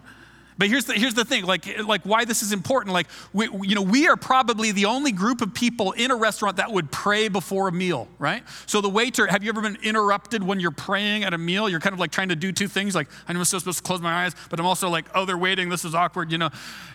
But 0.60 0.68
here's 0.68 0.84
the, 0.84 0.94
here's 0.94 1.14
the 1.14 1.24
thing, 1.24 1.46
like, 1.46 1.80
like 1.86 2.02
why 2.04 2.26
this 2.26 2.44
is 2.44 2.52
important. 2.52 2.94
Like, 2.94 3.08
we, 3.32 3.46
you 3.64 3.76
know, 3.76 3.82
we 3.82 4.10
are 4.10 4.18
probably 4.18 4.74
the 4.74 4.86
only 4.86 5.14
group 5.14 5.42
of 5.42 5.54
people 5.54 5.94
in 5.94 6.12
a 6.12 6.18
restaurant 6.18 6.58
that 6.58 6.70
would 6.70 6.92
pray 6.92 7.30
before 7.30 7.70
a 7.70 7.72
meal, 7.72 8.10
right? 8.20 8.44
So 8.66 8.82
the 8.82 8.90
waiter, 8.90 9.26
have 9.28 9.42
you 9.42 9.50
ever 9.50 9.62
been 9.62 9.78
interrupted 9.82 10.44
when 10.44 10.60
you're 10.60 10.72
praying 10.72 11.24
at 11.24 11.34
a 11.34 11.38
meal? 11.38 11.70
You're 11.70 11.80
kind 11.80 11.94
of 11.94 12.00
like 12.02 12.12
trying 12.12 12.28
to 12.28 12.36
do 12.36 12.52
two 12.52 12.68
things. 12.68 12.94
Like, 12.94 13.08
I'm 13.30 13.42
still 13.46 13.62
supposed 13.62 13.78
to 13.78 13.84
close 13.86 14.02
my 14.02 14.26
eyes, 14.26 14.36
but 14.50 14.60
I'm 14.60 14.66
also 14.66 14.90
like, 14.90 15.06
oh, 15.16 15.24
they're 15.24 15.38
waiting. 15.38 15.70
This 15.70 15.86
is 15.86 15.96
awkward. 15.96 16.30
You 16.30 16.38
know, 16.38 16.50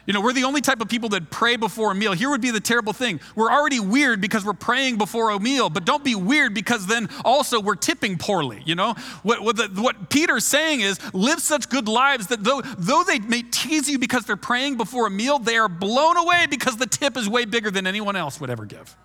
you 0.05 0.13
know, 0.13 0.21
we're 0.21 0.35
the 0.35 0.45
only 0.45 0.61
type 0.61 0.83
of 0.83 0.91
people 0.91 1.09
that 1.11 1.31
pray 1.31 1.57
before 1.57 1.91
a 1.91 1.95
meal. 1.95 2.13
Here 2.13 2.29
would 2.29 2.43
be 2.43 2.51
the 2.51 2.61
terrible 2.61 2.93
thing. 2.93 3.19
We're 3.35 3.51
already 3.51 3.81
weird 3.81 4.21
because 4.21 4.45
we're 4.45 4.53
praying 4.53 4.99
before 4.99 5.31
a 5.31 5.41
meal, 5.41 5.71
but 5.71 5.87
don't 5.87 6.05
be 6.05 6.15
weird 6.15 6.53
because 6.53 6.87
then 6.87 7.09
also 7.25 7.61
we're 7.61 7.77
tipping 7.77 8.19
poorly. 8.19 8.63
You 8.67 8.75
know, 8.75 8.95
what, 9.23 9.41
what, 9.41 9.57
the, 9.57 9.69
what 9.81 10.11
Peter's 10.11 10.45
saying 10.45 10.81
is 10.81 10.99
live 11.15 11.41
such 11.41 11.71
good 11.71 11.89
lives 11.89 12.27
that 12.27 12.45
though, 12.45 12.61
though 12.61 13.05
they 13.05 13.21
may 13.21 13.43
tease 13.55 13.89
you 13.89 13.99
because 13.99 14.25
they're 14.25 14.37
praying 14.37 14.77
before 14.77 15.07
a 15.07 15.11
meal, 15.11 15.39
they 15.39 15.57
are 15.57 15.69
blown 15.69 16.17
away 16.17 16.47
because 16.49 16.77
the 16.77 16.87
tip 16.87 17.17
is 17.17 17.29
way 17.29 17.45
bigger 17.45 17.71
than 17.71 17.87
anyone 17.87 18.17
else 18.17 18.41
would 18.41 18.51
ever 18.51 18.65
give. 18.65 18.97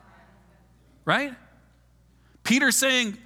Right? 1.06 1.34
Peter's 2.44 2.76
saying, 2.76 3.18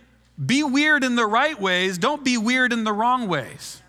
be 0.43 0.63
weird 0.63 1.03
in 1.03 1.15
the 1.15 1.25
right 1.25 1.59
ways, 1.59 1.97
don't 1.97 2.23
be 2.23 2.37
weird 2.37 2.73
in 2.73 2.83
the 2.83 2.93
wrong 2.93 3.27
ways. 3.27 3.81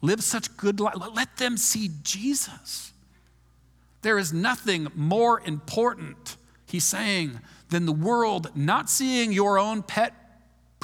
Live 0.00 0.22
such 0.22 0.56
good 0.56 0.80
life. 0.80 0.94
Let 1.14 1.36
them 1.36 1.56
see 1.56 1.90
Jesus. 2.02 2.92
There 4.02 4.18
is 4.18 4.32
nothing 4.32 4.88
more 4.94 5.40
important, 5.40 6.36
he's 6.66 6.84
saying, 6.84 7.40
than 7.70 7.86
the 7.86 7.92
world 7.92 8.50
not 8.54 8.90
seeing 8.90 9.32
your 9.32 9.58
own 9.58 9.82
pet 9.82 10.23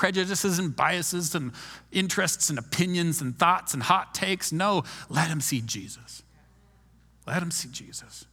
prejudices 0.00 0.58
and 0.58 0.74
biases 0.74 1.34
and 1.34 1.52
interests 1.92 2.48
and 2.48 2.58
opinions 2.58 3.20
and 3.20 3.38
thoughts 3.38 3.74
and 3.74 3.82
hot 3.82 4.14
takes. 4.14 4.50
No, 4.50 4.82
let 5.10 5.28
him 5.28 5.42
see 5.42 5.60
Jesus. 5.60 6.22
Let 7.26 7.42
him 7.42 7.50
see 7.50 7.68
Jesus. 7.68 8.24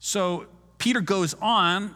So 0.00 0.44
Peter 0.76 1.00
goes 1.00 1.32
on 1.40 1.94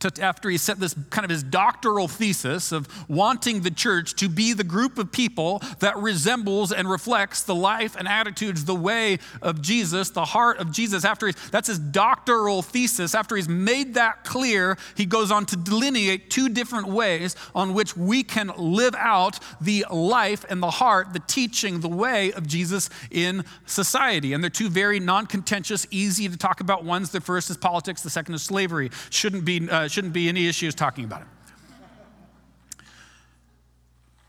to, 0.00 0.22
after 0.22 0.50
he 0.50 0.58
set 0.58 0.80
this 0.80 0.94
kind 1.10 1.24
of 1.24 1.30
his 1.30 1.42
doctoral 1.42 2.08
thesis 2.08 2.72
of 2.72 2.88
wanting 3.08 3.60
the 3.60 3.70
church 3.70 4.14
to 4.16 4.28
be 4.28 4.52
the 4.52 4.64
group 4.64 4.98
of 4.98 5.12
people 5.12 5.62
that 5.78 5.96
resembles 5.96 6.72
and 6.72 6.90
reflects 6.90 7.42
the 7.42 7.54
life 7.54 7.96
and 7.96 8.08
attitudes, 8.08 8.64
the 8.64 8.74
way 8.74 9.18
of 9.42 9.62
Jesus, 9.62 10.10
the 10.10 10.24
heart 10.24 10.58
of 10.58 10.72
Jesus. 10.72 11.04
After 11.04 11.28
he, 11.28 11.34
that's 11.50 11.68
his 11.68 11.78
doctoral 11.78 12.62
thesis. 12.62 13.14
After 13.14 13.36
he's 13.36 13.48
made 13.48 13.94
that 13.94 14.24
clear, 14.24 14.76
he 14.96 15.06
goes 15.06 15.30
on 15.30 15.46
to 15.46 15.56
delineate 15.56 16.30
two 16.30 16.48
different 16.48 16.88
ways 16.88 17.36
on 17.54 17.74
which 17.74 17.96
we 17.96 18.22
can 18.22 18.52
live 18.56 18.94
out 18.96 19.38
the 19.60 19.84
life 19.90 20.44
and 20.48 20.62
the 20.62 20.70
heart, 20.70 21.12
the 21.12 21.20
teaching, 21.20 21.80
the 21.80 21.88
way 21.88 22.32
of 22.32 22.46
Jesus 22.46 22.90
in 23.10 23.44
society. 23.66 24.32
And 24.32 24.42
they're 24.42 24.50
two 24.50 24.70
very 24.70 25.00
non 25.00 25.26
contentious, 25.26 25.86
easy 25.90 26.28
to 26.28 26.36
talk 26.36 26.60
about 26.60 26.84
ones. 26.84 27.10
The 27.10 27.20
first 27.20 27.50
is 27.50 27.56
politics, 27.56 28.02
the 28.02 28.10
second 28.10 28.34
is 28.34 28.42
slavery. 28.42 28.90
Shouldn't 29.10 29.44
be. 29.44 29.68
Uh, 29.68 29.88
shouldn't 29.90 30.12
be 30.12 30.28
any 30.28 30.46
issues 30.46 30.74
talking 30.74 31.04
about 31.04 31.22
it. 31.22 31.26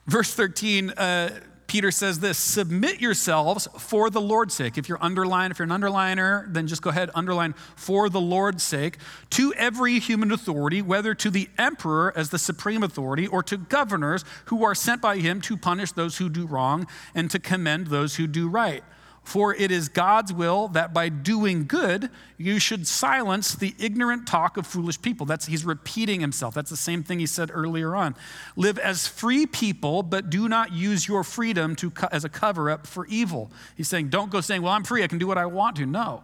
Verse 0.07 0.33
13, 0.33 0.89
uh, 0.91 1.39
Peter 1.71 1.89
says 1.89 2.19
this 2.19 2.37
Submit 2.37 2.99
yourselves 2.99 3.65
for 3.79 4.09
the 4.09 4.19
Lord's 4.19 4.53
sake. 4.53 4.77
If 4.77 4.89
you're 4.89 5.01
underlined, 5.01 5.51
if 5.51 5.59
you're 5.59 5.71
an 5.71 5.81
underliner, 5.81 6.53
then 6.53 6.67
just 6.67 6.81
go 6.81 6.89
ahead, 6.89 7.09
underline 7.15 7.53
for 7.77 8.09
the 8.09 8.19
Lord's 8.19 8.61
sake, 8.61 8.97
to 9.29 9.53
every 9.53 9.97
human 9.99 10.33
authority, 10.33 10.81
whether 10.81 11.15
to 11.15 11.29
the 11.29 11.49
emperor 11.57 12.11
as 12.13 12.29
the 12.29 12.37
supreme 12.37 12.83
authority 12.83 13.25
or 13.25 13.41
to 13.43 13.55
governors 13.55 14.25
who 14.45 14.65
are 14.65 14.75
sent 14.75 15.01
by 15.01 15.19
him 15.19 15.39
to 15.39 15.55
punish 15.55 15.93
those 15.93 16.17
who 16.17 16.27
do 16.27 16.45
wrong 16.45 16.87
and 17.15 17.31
to 17.31 17.39
commend 17.39 17.87
those 17.87 18.17
who 18.17 18.27
do 18.27 18.49
right. 18.49 18.83
For 19.23 19.53
it 19.55 19.71
is 19.71 19.87
God's 19.87 20.33
will 20.33 20.67
that 20.69 20.93
by 20.93 21.09
doing 21.09 21.65
good, 21.65 22.09
you 22.37 22.59
should 22.59 22.87
silence 22.87 23.53
the 23.53 23.75
ignorant 23.77 24.27
talk 24.27 24.57
of 24.57 24.65
foolish 24.65 25.01
people. 25.01 25.25
That's, 25.27 25.45
he's 25.45 25.63
repeating 25.63 26.21
himself. 26.21 26.55
That's 26.55 26.71
the 26.71 26.77
same 26.77 27.03
thing 27.03 27.19
he 27.19 27.27
said 27.27 27.51
earlier 27.53 27.95
on. 27.95 28.15
Live 28.55 28.79
as 28.79 29.07
free 29.07 29.45
people, 29.45 30.01
but 30.01 30.29
do 30.29 30.49
not 30.49 30.73
use 30.73 31.07
your 31.07 31.23
freedom 31.23 31.75
to, 31.77 31.93
as 32.11 32.25
a 32.25 32.29
cover 32.29 32.69
up 32.69 32.87
for 32.87 33.05
evil. 33.05 33.51
He's 33.77 33.87
saying, 33.87 34.09
don't 34.09 34.31
go 34.31 34.41
saying, 34.41 34.63
well, 34.63 34.73
I'm 34.73 34.83
free, 34.83 35.03
I 35.03 35.07
can 35.07 35.19
do 35.19 35.27
what 35.27 35.37
I 35.37 35.45
want 35.45 35.75
to. 35.77 35.85
No. 35.85 36.23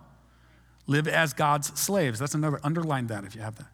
Live 0.88 1.08
as 1.08 1.34
God's 1.34 1.80
slaves. 1.80 2.18
That's 2.18 2.34
another, 2.34 2.60
underline 2.64 3.08
that 3.08 3.26
if 3.26 3.36
you 3.36 3.42
have 3.42 3.56
that. 3.58 3.68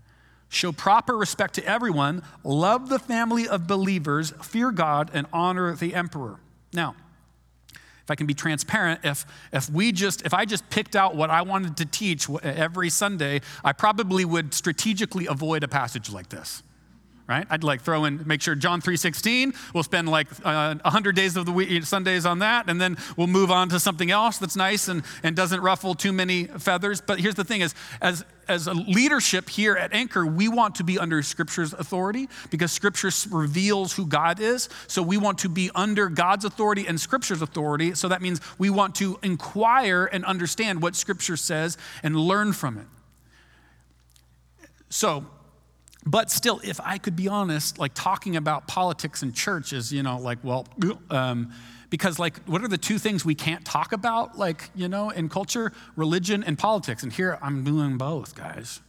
Show 0.50 0.72
proper 0.72 1.18
respect 1.18 1.56
to 1.56 1.66
everyone, 1.66 2.24
love 2.44 2.90
the 2.90 3.00
family 3.00 3.48
of 3.48 3.68
believers, 3.68 4.32
fear 4.44 4.72
God, 4.72 5.10
and 5.14 5.26
honor 5.34 5.74
the 5.76 5.96
emperor. 5.96 6.40
Now, 6.74 6.96
if 8.04 8.12
I 8.12 8.16
can 8.16 8.28
be 8.28 8.34
transparent, 8.34 9.00
if, 9.04 9.26
if 9.54 9.70
we 9.70 9.92
just, 9.92 10.24
if 10.26 10.34
I 10.34 10.46
just 10.46 10.70
picked 10.70 10.96
out 10.96 11.16
what 11.16 11.30
I 11.30 11.42
wanted 11.42 11.78
to 11.78 11.86
teach 11.86 12.30
every 12.44 12.90
Sunday, 12.90 13.42
I 13.64 13.72
probably 13.72 14.26
would 14.26 14.54
strategically 14.54 15.28
avoid 15.28 15.64
a 15.64 15.68
passage 15.68 16.10
like 16.10 16.30
this 16.30 16.64
right? 17.34 17.48
I'd 17.50 17.64
like 17.64 17.82
throw 17.82 18.06
in, 18.06 18.22
make 18.28 18.42
sure 18.42 18.54
John 18.54 18.80
3.16, 18.80 19.56
we'll 19.74 19.84
spend 19.84 20.08
like 20.08 20.28
uh, 20.44 20.76
100 20.76 21.16
days 21.16 21.36
of 21.36 21.46
the 21.46 21.52
week, 21.52 21.84
Sundays 21.84 22.26
on 22.26 22.40
that, 22.40 22.70
and 22.70 22.80
then 22.80 22.98
we'll 23.18 23.28
move 23.28 23.50
on 23.50 23.70
to 23.70 23.80
something 23.80 24.12
else 24.12 24.38
that's 24.38 24.56
nice 24.56 24.88
and, 24.88 25.04
and 25.24 25.36
doesn't 25.36 25.62
ruffle 25.62 25.96
too 25.96 26.14
many 26.14 26.46
feathers. 26.46 27.02
But 27.02 27.20
here's 27.20 27.34
the 27.34 27.44
thing 27.44 27.62
is, 27.62 27.74
as, 28.02 28.24
as 28.48 28.68
a 28.68 28.74
leadership 28.74 29.50
here 29.50 29.76
at 29.76 29.94
Anchor, 29.94 30.26
we 30.28 30.48
want 30.48 30.76
to 30.76 30.84
be 30.84 31.00
under 31.00 31.24
Scripture's 31.24 31.74
authority 31.74 32.30
because 32.52 32.72
Scripture 32.72 33.10
reveals 33.32 33.94
who 33.94 34.06
God 34.06 34.40
is. 34.40 34.70
So 34.88 35.02
we 35.02 35.18
want 35.18 35.40
to 35.40 35.50
be 35.50 35.72
under 35.74 36.10
God's 36.10 36.46
authority 36.46 36.86
and 36.88 37.02
Scripture's 37.02 37.42
authority. 37.42 37.96
So 37.96 38.10
that 38.10 38.22
means 38.22 38.42
we 38.60 38.70
want 38.70 38.94
to 38.96 39.18
inquire 39.24 40.06
and 40.06 40.24
understand 40.24 40.84
what 40.84 40.96
Scripture 40.96 41.38
says 41.38 41.78
and 42.04 42.16
learn 42.16 42.54
from 42.54 42.78
it. 42.78 42.86
So 44.90 45.26
but 46.06 46.30
still, 46.30 46.60
if 46.64 46.80
I 46.82 46.98
could 46.98 47.16
be 47.16 47.28
honest, 47.28 47.80
like 47.80 47.94
talking 47.94 48.36
about 48.36 48.68
politics 48.68 49.22
and 49.22 49.34
church 49.34 49.72
is, 49.72 49.94
you 49.94 50.04
know, 50.04 50.18
like, 50.18 50.40
well, 50.44 50.68
um, 51.10 51.54
because 51.90 52.20
like, 52.20 52.44
what 52.46 52.64
are 52.64 52.68
the 52.68 52.78
two 52.78 52.98
things 52.98 53.24
we 53.24 53.36
can't 53.36 53.64
talk 53.64 53.94
about, 53.94 54.38
like, 54.38 54.70
you 54.76 54.88
know, 54.88 55.12
in 55.12 55.30
culture? 55.30 55.72
Religion 55.96 56.44
and 56.44 56.58
politics. 56.58 57.04
And 57.04 57.14
here 57.14 57.38
I'm 57.42 57.64
doing 57.64 57.98
both, 57.98 58.36
guys. 58.36 58.82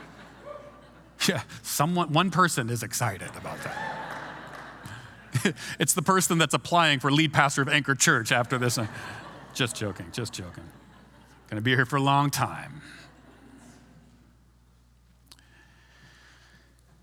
yeah, 1.28 1.42
someone, 1.62 2.12
one 2.12 2.30
person 2.30 2.68
is 2.68 2.82
excited 2.82 3.30
about 3.36 3.58
that. 3.64 5.54
it's 5.78 5.94
the 5.94 6.02
person 6.02 6.38
that's 6.38 6.54
applying 6.54 6.98
for 6.98 7.10
lead 7.10 7.32
pastor 7.32 7.62
of 7.62 7.68
Anchor 7.68 7.94
Church 7.94 8.32
after 8.32 8.58
this. 8.58 8.78
Just 9.54 9.76
joking, 9.76 10.06
just 10.12 10.32
joking. 10.32 10.64
Gonna 11.48 11.62
be 11.62 11.74
here 11.74 11.86
for 11.86 11.96
a 11.96 12.02
long 12.02 12.30
time. 12.30 12.82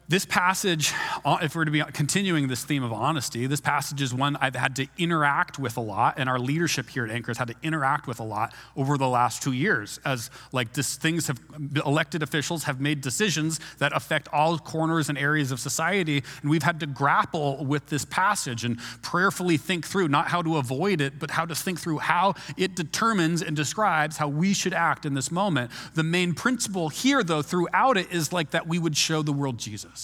This 0.10 0.24
passage, 0.24 0.94
uh, 1.26 1.40
if 1.42 1.54
we're 1.54 1.66
to 1.66 1.72
be 1.72 1.82
continuing 1.92 2.48
this 2.48 2.64
theme 2.64 2.82
of 2.82 2.94
honesty, 2.94 3.46
this 3.46 3.60
passage 3.60 4.02
is 4.02 4.14
one 4.14 4.38
I've 4.38 4.56
had 4.56 4.74
to 4.78 4.88
interact 4.98 5.60
with 5.60 5.76
a 5.76 5.82
lot, 5.82 6.14
and 6.18 6.30
our 6.30 6.40
leadership 6.40 6.88
here 6.88 7.04
at 7.04 7.12
Anchor 7.12 7.32
has 7.32 7.38
had 7.38 7.50
to 7.50 7.56
interact 7.62 8.08
with 8.08 8.22
a 8.22 8.24
lot 8.24 8.54
over 8.78 8.98
the 8.98 9.10
last 9.10 9.44
two 9.44 9.52
years, 9.52 10.00
as 10.06 10.30
like 10.54 10.72
this, 10.72 10.96
things 10.96 11.28
have 11.28 11.42
elected 11.86 12.24
officials 12.24 12.64
have 12.64 12.80
made 12.80 13.02
decisions 13.02 13.60
that 13.80 13.94
affect 13.94 14.30
all 14.32 14.58
corners 14.58 15.10
and 15.10 15.18
areas 15.18 15.52
of 15.52 15.60
society, 15.60 16.24
and 16.42 16.50
we've 16.50 16.64
had 16.64 16.80
to 16.80 16.86
grapple 16.86 17.66
with 17.66 17.88
this 17.88 18.06
passage 18.06 18.64
and 18.64 18.80
prayerfully 19.02 19.58
think 19.58 19.86
through 19.86 20.08
not 20.08 20.30
how 20.30 20.42
to 20.42 20.56
avoid 20.56 21.02
it, 21.02 21.20
but 21.20 21.32
how 21.32 21.44
to 21.44 21.54
think 21.54 21.82
through 21.82 21.98
how 21.98 22.34
it 22.56 22.78
determines 22.78 23.42
and 23.42 23.58
describes 23.58 24.16
how 24.16 24.30
we 24.30 24.54
should 24.54 24.74
act 24.74 25.06
in 25.06 25.16
this 25.16 25.32
moment. 25.32 25.70
The 25.96 26.04
main 26.04 26.34
principle 26.34 26.88
here, 26.88 27.26
though, 27.26 27.42
throughout 27.42 27.98
it 27.98 28.10
is 28.10 28.32
like 28.32 28.52
that 28.52 28.68
we 28.68 28.80
would 28.80 28.96
show 28.96 29.22
the 29.22 29.34
world 29.34 29.58
Jesus. 29.58 29.97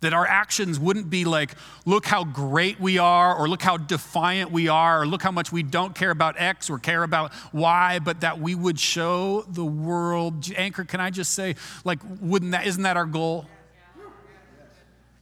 That 0.00 0.12
our 0.12 0.26
actions 0.26 0.78
wouldn't 0.78 1.10
be 1.10 1.24
like, 1.24 1.54
look 1.84 2.06
how 2.06 2.22
great 2.22 2.78
we 2.78 2.98
are, 2.98 3.36
or 3.36 3.48
look 3.48 3.62
how 3.62 3.76
defiant 3.76 4.52
we 4.52 4.68
are, 4.68 5.02
or 5.02 5.06
look 5.06 5.22
how 5.22 5.32
much 5.32 5.50
we 5.50 5.64
don't 5.64 5.94
care 5.94 6.12
about 6.12 6.36
X 6.38 6.70
or 6.70 6.78
care 6.78 7.02
about 7.02 7.32
Y, 7.52 7.98
but 8.04 8.20
that 8.20 8.38
we 8.38 8.54
would 8.54 8.78
show 8.78 9.42
the 9.48 9.64
world. 9.64 10.46
Anchor, 10.56 10.84
can 10.84 11.00
I 11.00 11.10
just 11.10 11.34
say, 11.34 11.56
like, 11.84 11.98
wouldn't 12.20 12.52
that, 12.52 12.66
isn't 12.66 12.84
that 12.84 12.96
our 12.96 13.06
goal? 13.06 13.46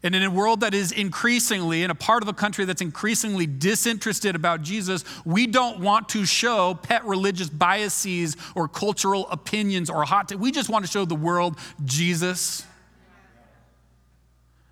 And 0.03 0.15
in 0.15 0.23
a 0.23 0.31
world 0.31 0.61
that 0.61 0.75
is 0.75 0.93
increasingly, 0.93 1.83
in 1.83 1.91
a 1.91 1.95
part 1.95 2.23
of 2.23 2.27
the 2.27 2.33
country 2.33 2.65
that's 2.65 2.83
increasingly 2.83 3.47
disinterested 3.47 4.37
about 4.37 4.63
Jesus, 4.63 5.05
we 5.25 5.49
don't 5.49 5.81
want 5.81 6.11
to 6.11 6.25
show 6.25 6.75
pet 6.75 7.05
religious 7.05 7.49
biases 7.49 8.37
or 8.55 8.69
cultural 8.69 9.27
opinions 9.31 9.91
or 9.91 10.05
hot. 10.05 10.29
T- 10.29 10.37
we 10.37 10.53
just 10.53 10.69
want 10.69 10.85
to 10.85 10.91
show 10.91 11.05
the 11.07 11.17
world 11.17 11.59
Jesus. 11.85 12.65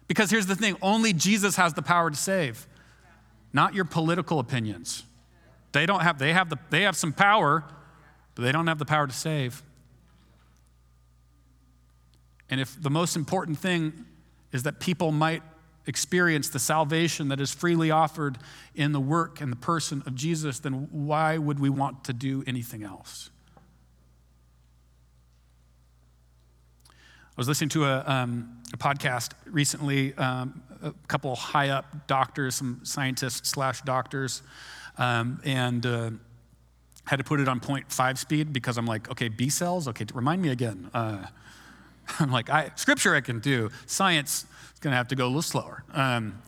Because 0.06 0.30
here's 0.30 0.46
the 0.46 0.56
thing 0.56 0.76
only 0.82 1.12
Jesus 1.12 1.56
has 1.56 1.74
the 1.74 1.82
power 1.82 2.10
to 2.10 2.16
save, 2.16 2.66
not 3.52 3.74
your 3.74 3.84
political 3.84 4.38
opinions. 4.38 5.04
They 5.72 5.86
don't 5.86 6.00
have, 6.00 6.18
they 6.18 6.32
have, 6.32 6.50
the, 6.50 6.58
they 6.70 6.82
have 6.82 6.96
some 6.96 7.12
power, 7.12 7.64
but 8.34 8.42
they 8.42 8.52
don't 8.52 8.66
have 8.66 8.78
the 8.78 8.84
power 8.84 9.06
to 9.06 9.12
save. 9.12 9.62
And 12.48 12.60
if 12.60 12.80
the 12.80 12.90
most 12.90 13.16
important 13.16 13.58
thing 13.58 14.04
is 14.52 14.62
that 14.62 14.78
people 14.78 15.10
might 15.10 15.42
experience 15.86 16.48
the 16.48 16.58
salvation 16.58 17.28
that 17.28 17.40
is 17.40 17.52
freely 17.52 17.90
offered 17.90 18.38
in 18.74 18.92
the 18.92 19.00
work 19.00 19.40
and 19.40 19.50
the 19.50 19.56
person 19.56 20.02
of 20.06 20.14
Jesus, 20.14 20.60
then 20.60 20.88
why 20.90 21.36
would 21.38 21.58
we 21.58 21.68
want 21.68 22.04
to 22.04 22.12
do 22.12 22.44
anything 22.46 22.82
else? 22.82 23.30
I 27.36 27.40
was 27.40 27.48
listening 27.48 27.70
to 27.70 27.84
a, 27.86 28.04
um, 28.06 28.62
a 28.72 28.76
podcast 28.76 29.32
recently, 29.46 30.14
um, 30.14 30.62
a 30.84 30.92
couple 31.08 31.34
high 31.34 31.70
up 31.70 32.06
doctors, 32.06 32.54
some 32.54 32.78
scientists 32.84 33.48
slash 33.48 33.82
doctors, 33.82 34.42
um, 34.98 35.40
and 35.42 35.84
uh, 35.84 36.10
had 37.06 37.16
to 37.16 37.24
put 37.24 37.40
it 37.40 37.48
on 37.48 37.58
0.5 37.58 38.18
speed 38.18 38.52
because 38.52 38.78
I'm 38.78 38.86
like, 38.86 39.10
okay, 39.10 39.28
B 39.28 39.48
cells, 39.48 39.88
okay, 39.88 40.06
remind 40.14 40.42
me 40.42 40.50
again. 40.50 40.88
Uh, 40.94 41.26
I'm 42.20 42.30
like, 42.30 42.50
I, 42.50 42.70
scripture 42.76 43.16
I 43.16 43.20
can 43.20 43.40
do, 43.40 43.68
science 43.86 44.46
is 44.72 44.80
to 44.92 44.96
have 44.96 45.08
to 45.08 45.16
go 45.16 45.24
a 45.24 45.26
little 45.26 45.42
slower. 45.42 45.82
Um, 45.92 46.40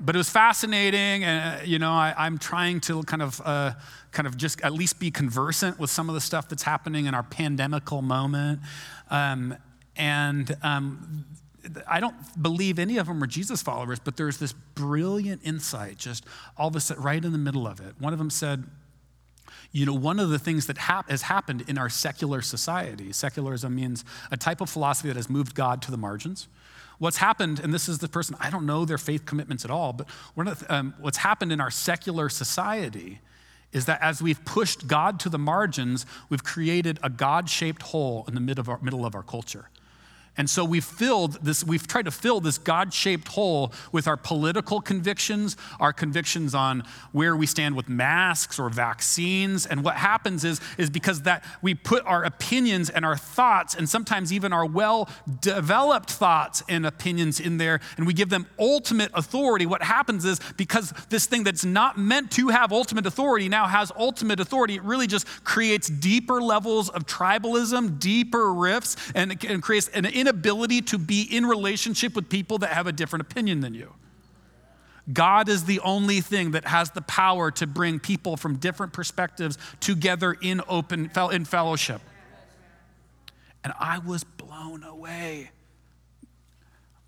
but 0.00 0.16
it 0.16 0.18
was 0.18 0.30
fascinating, 0.30 1.22
and 1.22 1.60
uh, 1.60 1.64
you 1.64 1.78
know, 1.78 1.92
I, 1.92 2.26
am 2.26 2.38
trying 2.38 2.80
to 2.80 3.04
kind 3.04 3.22
of, 3.22 3.40
uh, 3.44 3.74
kind 4.10 4.26
of 4.26 4.36
just 4.36 4.60
at 4.62 4.72
least 4.72 4.98
be 4.98 5.12
conversant 5.12 5.78
with 5.78 5.90
some 5.90 6.08
of 6.08 6.16
the 6.16 6.20
stuff 6.20 6.48
that's 6.48 6.64
happening 6.64 7.06
in 7.06 7.14
our 7.14 7.22
pandemical 7.22 8.02
moment. 8.02 8.58
Um, 9.10 9.56
and 9.98 10.56
um, 10.62 11.26
I 11.86 12.00
don't 12.00 12.16
believe 12.40 12.78
any 12.78 12.96
of 12.98 13.06
them 13.06 13.22
are 13.22 13.26
Jesus 13.26 13.60
followers, 13.62 13.98
but 13.98 14.16
there's 14.16 14.38
this 14.38 14.52
brilliant 14.52 15.42
insight 15.44 15.98
just 15.98 16.24
all 16.56 16.68
of 16.68 16.76
a 16.76 16.80
sudden 16.80 17.02
right 17.02 17.22
in 17.22 17.32
the 17.32 17.38
middle 17.38 17.66
of 17.66 17.80
it. 17.80 17.94
One 17.98 18.12
of 18.12 18.18
them 18.18 18.30
said, 18.30 18.64
you 19.72 19.84
know, 19.84 19.92
one 19.92 20.18
of 20.18 20.30
the 20.30 20.38
things 20.38 20.66
that 20.66 20.78
hap- 20.78 21.10
has 21.10 21.22
happened 21.22 21.64
in 21.68 21.76
our 21.76 21.90
secular 21.90 22.40
society, 22.40 23.12
secularism 23.12 23.74
means 23.74 24.04
a 24.30 24.36
type 24.36 24.60
of 24.60 24.70
philosophy 24.70 25.08
that 25.08 25.16
has 25.16 25.28
moved 25.28 25.54
God 25.54 25.82
to 25.82 25.90
the 25.90 25.98
margins. 25.98 26.48
What's 26.98 27.18
happened, 27.18 27.60
and 27.60 27.72
this 27.72 27.88
is 27.88 27.98
the 27.98 28.08
person, 28.08 28.34
I 28.40 28.50
don't 28.50 28.66
know 28.66 28.84
their 28.84 28.98
faith 28.98 29.26
commitments 29.26 29.64
at 29.64 29.70
all, 29.70 29.92
but 29.92 30.08
the, 30.36 30.66
um, 30.68 30.94
what's 30.98 31.18
happened 31.18 31.52
in 31.52 31.60
our 31.60 31.70
secular 31.70 32.28
society 32.28 33.20
is 33.72 33.84
that 33.84 34.00
as 34.00 34.22
we've 34.22 34.42
pushed 34.44 34.86
God 34.86 35.20
to 35.20 35.28
the 35.28 35.38
margins, 35.38 36.06
we've 36.30 36.42
created 36.42 36.98
a 37.02 37.10
God 37.10 37.50
shaped 37.50 37.82
hole 37.82 38.24
in 38.26 38.34
the 38.34 38.40
of, 38.58 38.68
our, 38.68 38.78
middle 38.80 39.04
of 39.04 39.14
our 39.14 39.22
culture. 39.22 39.68
And 40.38 40.48
so 40.48 40.64
we've 40.64 40.84
filled 40.84 41.44
this, 41.44 41.64
we've 41.64 41.86
tried 41.86 42.04
to 42.04 42.12
fill 42.12 42.40
this 42.40 42.56
God 42.56 42.94
shaped 42.94 43.28
hole 43.28 43.72
with 43.90 44.06
our 44.06 44.16
political 44.16 44.80
convictions, 44.80 45.56
our 45.80 45.92
convictions 45.92 46.54
on 46.54 46.84
where 47.10 47.36
we 47.36 47.44
stand 47.44 47.74
with 47.74 47.88
masks 47.88 48.58
or 48.58 48.70
vaccines. 48.70 49.66
And 49.66 49.84
what 49.84 49.96
happens 49.96 50.44
is, 50.44 50.60
is 50.78 50.90
because 50.90 51.22
that 51.22 51.44
we 51.60 51.74
put 51.74 52.06
our 52.06 52.24
opinions 52.24 52.88
and 52.88 53.04
our 53.04 53.16
thoughts, 53.16 53.74
and 53.74 53.88
sometimes 53.88 54.32
even 54.32 54.52
our 54.52 54.64
well 54.64 55.08
developed 55.40 56.10
thoughts 56.10 56.62
and 56.68 56.86
opinions 56.86 57.40
in 57.40 57.58
there, 57.58 57.80
and 57.96 58.06
we 58.06 58.14
give 58.14 58.28
them 58.28 58.46
ultimate 58.60 59.10
authority. 59.14 59.66
What 59.66 59.82
happens 59.82 60.24
is 60.24 60.40
because 60.56 60.92
this 61.08 61.26
thing 61.26 61.42
that's 61.42 61.64
not 61.64 61.98
meant 61.98 62.30
to 62.32 62.48
have 62.48 62.72
ultimate 62.72 63.06
authority 63.06 63.48
now 63.48 63.66
has 63.66 63.90
ultimate 63.96 64.38
authority, 64.38 64.76
it 64.76 64.84
really 64.84 65.08
just 65.08 65.26
creates 65.42 65.88
deeper 65.88 66.40
levels 66.40 66.88
of 66.90 67.06
tribalism, 67.06 67.98
deeper 67.98 68.54
rifts, 68.54 68.96
and, 69.16 69.44
and 69.44 69.62
creates 69.62 69.88
an 69.88 70.06
to 70.32 70.98
be 70.98 71.22
in 71.22 71.46
relationship 71.46 72.14
with 72.14 72.28
people 72.28 72.58
that 72.58 72.70
have 72.70 72.86
a 72.86 72.92
different 72.92 73.22
opinion 73.22 73.60
than 73.60 73.74
you. 73.74 73.94
God 75.12 75.48
is 75.48 75.64
the 75.64 75.80
only 75.80 76.20
thing 76.20 76.50
that 76.50 76.66
has 76.66 76.90
the 76.90 77.00
power 77.02 77.50
to 77.52 77.66
bring 77.66 77.98
people 77.98 78.36
from 78.36 78.56
different 78.56 78.92
perspectives 78.92 79.56
together 79.80 80.36
in 80.40 80.60
open 80.68 81.10
in 81.32 81.44
fellowship. 81.44 82.02
And 83.64 83.72
I 83.78 83.98
was 83.98 84.24
blown 84.24 84.82
away. 84.82 85.50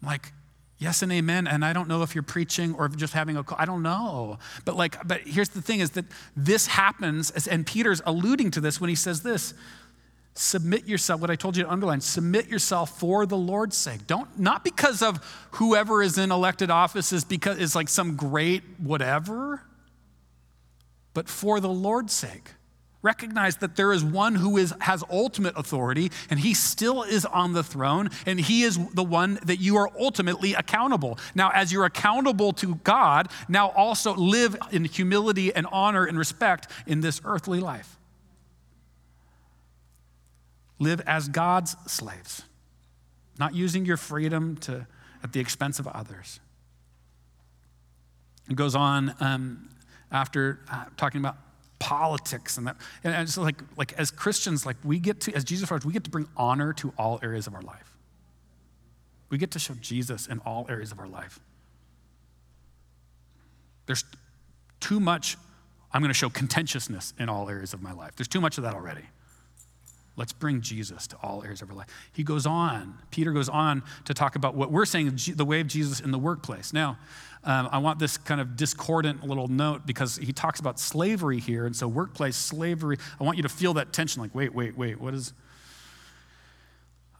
Like, 0.02 0.32
yes 0.78 1.02
and 1.02 1.12
amen. 1.12 1.46
And 1.46 1.64
I 1.64 1.72
don't 1.72 1.88
know 1.88 2.02
if 2.02 2.14
you're 2.14 2.22
preaching 2.22 2.74
or 2.74 2.88
just 2.88 3.12
having 3.12 3.36
a, 3.36 3.44
I 3.56 3.66
don't 3.66 3.82
know. 3.82 4.38
But 4.64 4.76
like, 4.76 5.06
but 5.06 5.20
here's 5.22 5.50
the 5.50 5.62
thing 5.62 5.80
is 5.80 5.90
that 5.90 6.06
this 6.34 6.66
happens, 6.66 7.30
and 7.46 7.66
Peter's 7.66 8.00
alluding 8.06 8.50
to 8.52 8.60
this 8.60 8.80
when 8.80 8.88
he 8.88 8.96
says 8.96 9.22
this 9.22 9.54
submit 10.34 10.86
yourself 10.86 11.20
what 11.20 11.30
i 11.30 11.36
told 11.36 11.56
you 11.56 11.64
to 11.64 11.70
underline 11.70 12.00
submit 12.00 12.48
yourself 12.48 12.98
for 12.98 13.26
the 13.26 13.36
lord's 13.36 13.76
sake. 13.76 14.06
Don't 14.06 14.38
not 14.38 14.64
because 14.64 15.02
of 15.02 15.18
whoever 15.52 16.02
is 16.02 16.18
in 16.18 16.30
elected 16.30 16.70
office 16.70 17.12
is 17.12 17.24
because 17.24 17.58
is 17.58 17.74
like 17.74 17.88
some 17.88 18.16
great 18.16 18.62
whatever 18.78 19.62
but 21.14 21.28
for 21.28 21.60
the 21.60 21.68
lord's 21.68 22.12
sake. 22.12 22.50
Recognize 23.02 23.56
that 23.56 23.76
there 23.76 23.92
is 23.92 24.04
one 24.04 24.34
who 24.34 24.58
is 24.58 24.74
has 24.80 25.02
ultimate 25.10 25.54
authority 25.56 26.12
and 26.28 26.38
he 26.38 26.54
still 26.54 27.02
is 27.02 27.24
on 27.24 27.54
the 27.54 27.64
throne 27.64 28.10
and 28.26 28.38
he 28.38 28.62
is 28.62 28.78
the 28.94 29.02
one 29.02 29.38
that 29.44 29.58
you 29.58 29.76
are 29.76 29.90
ultimately 29.98 30.54
accountable. 30.54 31.18
Now 31.34 31.50
as 31.54 31.72
you're 31.72 31.86
accountable 31.86 32.52
to 32.54 32.76
god 32.76 33.30
now 33.48 33.70
also 33.70 34.14
live 34.14 34.56
in 34.70 34.84
humility 34.84 35.52
and 35.52 35.66
honor 35.72 36.04
and 36.04 36.16
respect 36.16 36.68
in 36.86 37.00
this 37.00 37.20
earthly 37.24 37.58
life 37.58 37.96
live 40.80 41.00
as 41.06 41.28
God's 41.28 41.76
slaves, 41.86 42.42
not 43.38 43.54
using 43.54 43.84
your 43.84 43.96
freedom 43.96 44.56
to, 44.56 44.86
at 45.22 45.32
the 45.32 45.38
expense 45.38 45.78
of 45.78 45.86
others. 45.86 46.40
It 48.48 48.56
goes 48.56 48.74
on 48.74 49.14
um, 49.20 49.68
after 50.10 50.58
uh, 50.72 50.86
talking 50.96 51.20
about 51.20 51.36
politics 51.78 52.58
and 52.58 52.66
that. 52.66 52.76
And 53.04 53.14
it's 53.14 53.38
like, 53.38 53.56
like 53.76 53.92
as 53.92 54.10
Christians, 54.10 54.66
like 54.66 54.76
we 54.82 54.98
get 54.98 55.20
to, 55.22 55.34
as 55.34 55.44
Jesus 55.44 55.68
followers, 55.68 55.84
we 55.84 55.92
get 55.92 56.04
to 56.04 56.10
bring 56.10 56.26
honor 56.36 56.72
to 56.74 56.92
all 56.98 57.20
areas 57.22 57.46
of 57.46 57.54
our 57.54 57.62
life. 57.62 57.96
We 59.28 59.38
get 59.38 59.52
to 59.52 59.60
show 59.60 59.74
Jesus 59.74 60.26
in 60.26 60.40
all 60.40 60.66
areas 60.68 60.90
of 60.90 60.98
our 60.98 61.06
life. 61.06 61.38
There's 63.86 64.04
too 64.80 64.98
much, 64.98 65.36
I'm 65.92 66.00
going 66.00 66.10
to 66.10 66.14
show 66.14 66.28
contentiousness 66.28 67.14
in 67.18 67.28
all 67.28 67.48
areas 67.48 67.72
of 67.72 67.82
my 67.82 67.92
life. 67.92 68.16
There's 68.16 68.28
too 68.28 68.40
much 68.40 68.58
of 68.58 68.64
that 68.64 68.74
already. 68.74 69.04
Let's 70.20 70.34
bring 70.34 70.60
Jesus 70.60 71.06
to 71.06 71.16
all 71.22 71.42
areas 71.42 71.62
of 71.62 71.70
our 71.70 71.76
life. 71.76 71.86
He 72.12 72.22
goes 72.24 72.44
on, 72.44 72.98
Peter 73.10 73.32
goes 73.32 73.48
on 73.48 73.82
to 74.04 74.12
talk 74.12 74.36
about 74.36 74.54
what 74.54 74.70
we're 74.70 74.84
saying, 74.84 75.18
the 75.34 75.46
way 75.46 75.60
of 75.60 75.66
Jesus 75.66 75.98
in 75.98 76.10
the 76.10 76.18
workplace. 76.18 76.74
Now, 76.74 76.98
um, 77.42 77.70
I 77.72 77.78
want 77.78 77.98
this 77.98 78.18
kind 78.18 78.38
of 78.38 78.54
discordant 78.54 79.26
little 79.26 79.48
note 79.48 79.86
because 79.86 80.18
he 80.18 80.34
talks 80.34 80.60
about 80.60 80.78
slavery 80.78 81.40
here. 81.40 81.64
And 81.64 81.74
so, 81.74 81.88
workplace 81.88 82.36
slavery, 82.36 82.98
I 83.18 83.24
want 83.24 83.38
you 83.38 83.42
to 83.44 83.48
feel 83.48 83.72
that 83.74 83.94
tension 83.94 84.20
like, 84.20 84.34
wait, 84.34 84.54
wait, 84.54 84.76
wait, 84.76 85.00
what 85.00 85.14
is, 85.14 85.32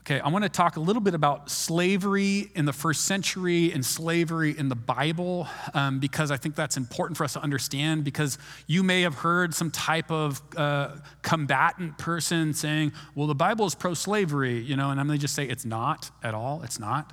Okay, 0.00 0.18
I 0.18 0.28
want 0.30 0.44
to 0.44 0.48
talk 0.48 0.76
a 0.76 0.80
little 0.80 1.02
bit 1.02 1.12
about 1.12 1.50
slavery 1.50 2.50
in 2.54 2.64
the 2.64 2.72
first 2.72 3.04
century 3.04 3.70
and 3.70 3.84
slavery 3.84 4.56
in 4.56 4.70
the 4.70 4.74
Bible 4.74 5.46
um, 5.74 5.98
because 5.98 6.30
I 6.30 6.38
think 6.38 6.54
that's 6.54 6.78
important 6.78 7.18
for 7.18 7.24
us 7.24 7.34
to 7.34 7.42
understand. 7.42 8.02
Because 8.02 8.38
you 8.66 8.82
may 8.82 9.02
have 9.02 9.14
heard 9.14 9.54
some 9.54 9.70
type 9.70 10.10
of 10.10 10.40
uh, 10.56 10.96
combatant 11.20 11.98
person 11.98 12.54
saying, 12.54 12.92
well, 13.14 13.26
the 13.26 13.34
Bible 13.34 13.66
is 13.66 13.74
pro 13.74 13.92
slavery, 13.92 14.58
you 14.60 14.74
know, 14.74 14.90
and 14.90 14.98
I'm 14.98 15.06
going 15.06 15.18
to 15.18 15.20
just 15.20 15.34
say 15.34 15.44
it's 15.44 15.66
not 15.66 16.10
at 16.22 16.32
all. 16.32 16.62
It's 16.62 16.80
not. 16.80 17.12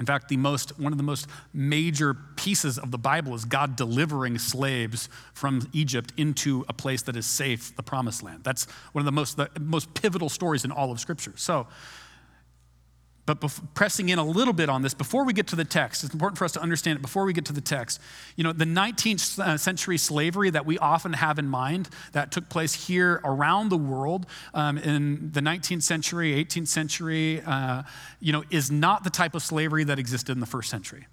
In 0.00 0.06
fact, 0.06 0.28
the 0.28 0.36
most, 0.36 0.78
one 0.78 0.92
of 0.92 0.98
the 0.98 1.04
most 1.04 1.26
major 1.52 2.14
pieces 2.14 2.78
of 2.78 2.90
the 2.90 2.98
Bible 2.98 3.34
is 3.34 3.44
God 3.44 3.76
delivering 3.76 4.38
slaves 4.38 5.08
from 5.34 5.68
Egypt 5.72 6.12
into 6.16 6.64
a 6.68 6.72
place 6.72 7.02
that 7.02 7.16
is 7.16 7.26
safe, 7.26 7.76
the 7.76 7.82
promised 7.82 8.22
land. 8.22 8.42
That's 8.42 8.64
one 8.92 9.02
of 9.02 9.06
the 9.06 9.12
most, 9.12 9.36
the 9.36 9.50
most 9.60 9.92
pivotal 9.94 10.28
stories 10.28 10.64
in 10.64 10.72
all 10.72 10.90
of 10.90 10.98
Scripture. 10.98 11.34
So, 11.36 11.66
but 13.34 13.48
bef- 13.48 13.62
pressing 13.74 14.08
in 14.08 14.18
a 14.18 14.24
little 14.24 14.52
bit 14.52 14.68
on 14.68 14.82
this, 14.82 14.94
before 14.94 15.24
we 15.24 15.32
get 15.32 15.46
to 15.48 15.56
the 15.56 15.64
text, 15.64 16.04
it's 16.04 16.12
important 16.12 16.38
for 16.38 16.44
us 16.44 16.52
to 16.52 16.60
understand 16.60 16.98
it 16.98 17.02
before 17.02 17.24
we 17.24 17.32
get 17.32 17.44
to 17.46 17.52
the 17.52 17.60
text. 17.60 18.00
You 18.36 18.44
know, 18.44 18.52
the 18.52 18.64
19th 18.64 19.38
uh, 19.38 19.56
century 19.56 19.98
slavery 19.98 20.50
that 20.50 20.66
we 20.66 20.78
often 20.78 21.14
have 21.14 21.38
in 21.38 21.46
mind 21.46 21.88
that 22.12 22.30
took 22.30 22.48
place 22.48 22.86
here 22.86 23.20
around 23.24 23.70
the 23.70 23.76
world 23.76 24.26
um, 24.54 24.78
in 24.78 25.30
the 25.32 25.40
19th 25.40 25.82
century, 25.82 26.32
18th 26.44 26.68
century, 26.68 27.40
uh, 27.46 27.82
you 28.20 28.32
know, 28.32 28.44
is 28.50 28.70
not 28.70 29.04
the 29.04 29.10
type 29.10 29.34
of 29.34 29.42
slavery 29.42 29.84
that 29.84 29.98
existed 29.98 30.32
in 30.32 30.40
the 30.40 30.46
first 30.46 30.70
century 30.70 31.06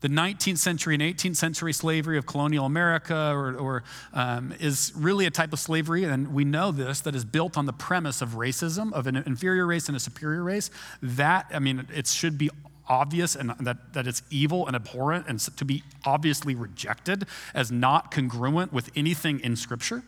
the 0.00 0.08
19th 0.08 0.58
century 0.58 0.94
and 0.94 1.02
18th 1.02 1.36
century 1.36 1.72
slavery 1.72 2.18
of 2.18 2.26
colonial 2.26 2.64
America 2.64 3.32
or, 3.34 3.56
or 3.56 3.82
um, 4.12 4.54
is 4.60 4.92
really 4.96 5.26
a 5.26 5.30
type 5.30 5.52
of 5.52 5.58
slavery, 5.58 6.04
and 6.04 6.32
we 6.32 6.44
know 6.44 6.70
this, 6.70 7.00
that 7.00 7.14
is 7.14 7.24
built 7.24 7.56
on 7.56 7.66
the 7.66 7.72
premise 7.72 8.22
of 8.22 8.30
racism, 8.30 8.92
of 8.92 9.06
an 9.06 9.16
inferior 9.16 9.66
race 9.66 9.88
and 9.88 9.96
a 9.96 10.00
superior 10.00 10.42
race. 10.42 10.70
That, 11.02 11.46
I 11.52 11.58
mean, 11.58 11.86
it 11.92 12.06
should 12.06 12.38
be 12.38 12.50
obvious 12.88 13.34
and 13.34 13.50
that, 13.60 13.92
that 13.92 14.06
it's 14.06 14.22
evil 14.30 14.66
and 14.66 14.74
abhorrent 14.74 15.26
and 15.28 15.38
to 15.38 15.64
be 15.64 15.82
obviously 16.04 16.54
rejected 16.54 17.26
as 17.52 17.70
not 17.70 18.10
congruent 18.10 18.72
with 18.72 18.90
anything 18.96 19.40
in 19.40 19.56
Scripture. 19.56 20.02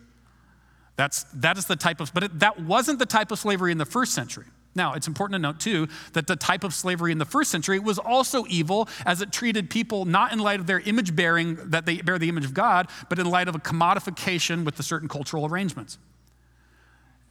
That's, 0.97 1.25
that 1.35 1.59
is 1.59 1.67
the 1.67 1.77
type 1.77 2.01
of, 2.01 2.13
but 2.15 2.25
it, 2.25 2.39
that 2.41 2.61
wasn't 2.61 2.99
the 2.99 3.07
type 3.07 3.31
of 3.31 3.39
slavery 3.39 3.73
in 3.73 3.79
the 3.79 3.87
first 3.87 4.13
century. 4.13 4.47
Now, 4.75 4.95
it's 4.95 5.09
important 5.09 5.35
to 5.35 5.39
note, 5.41 5.59
too, 5.59 5.89
that 6.13 6.27
the 6.27 6.37
type 6.37 6.63
of 6.63 6.73
slavery 6.75 7.11
in 7.11 7.19
the 7.19 7.25
first 7.25 7.51
century 7.51 7.79
was 7.81 7.99
also 7.99 8.45
evil 8.49 8.89
as 9.05 9.21
it 9.21 9.33
treated 9.33 9.69
people 9.69 10.05
not 10.05 10.33
in 10.33 10.39
light 10.39 10.61
of 10.61 10.67
their 10.67 10.81
image 10.81 11.17
bearing, 11.17 11.57
that 11.71 11.87
they 11.87 11.97
bear 11.97 12.19
the 12.19 12.29
image 12.29 12.45
of 12.45 12.55
God, 12.55 12.89
but 13.09 13.19
in 13.19 13.29
light 13.29 13.49
of 13.49 13.57
a 13.57 13.59
commodification 13.59 14.65
with 14.65 14.77
the 14.77 14.83
certain 14.83 15.09
cultural 15.09 15.45
arrangements. 15.45 15.99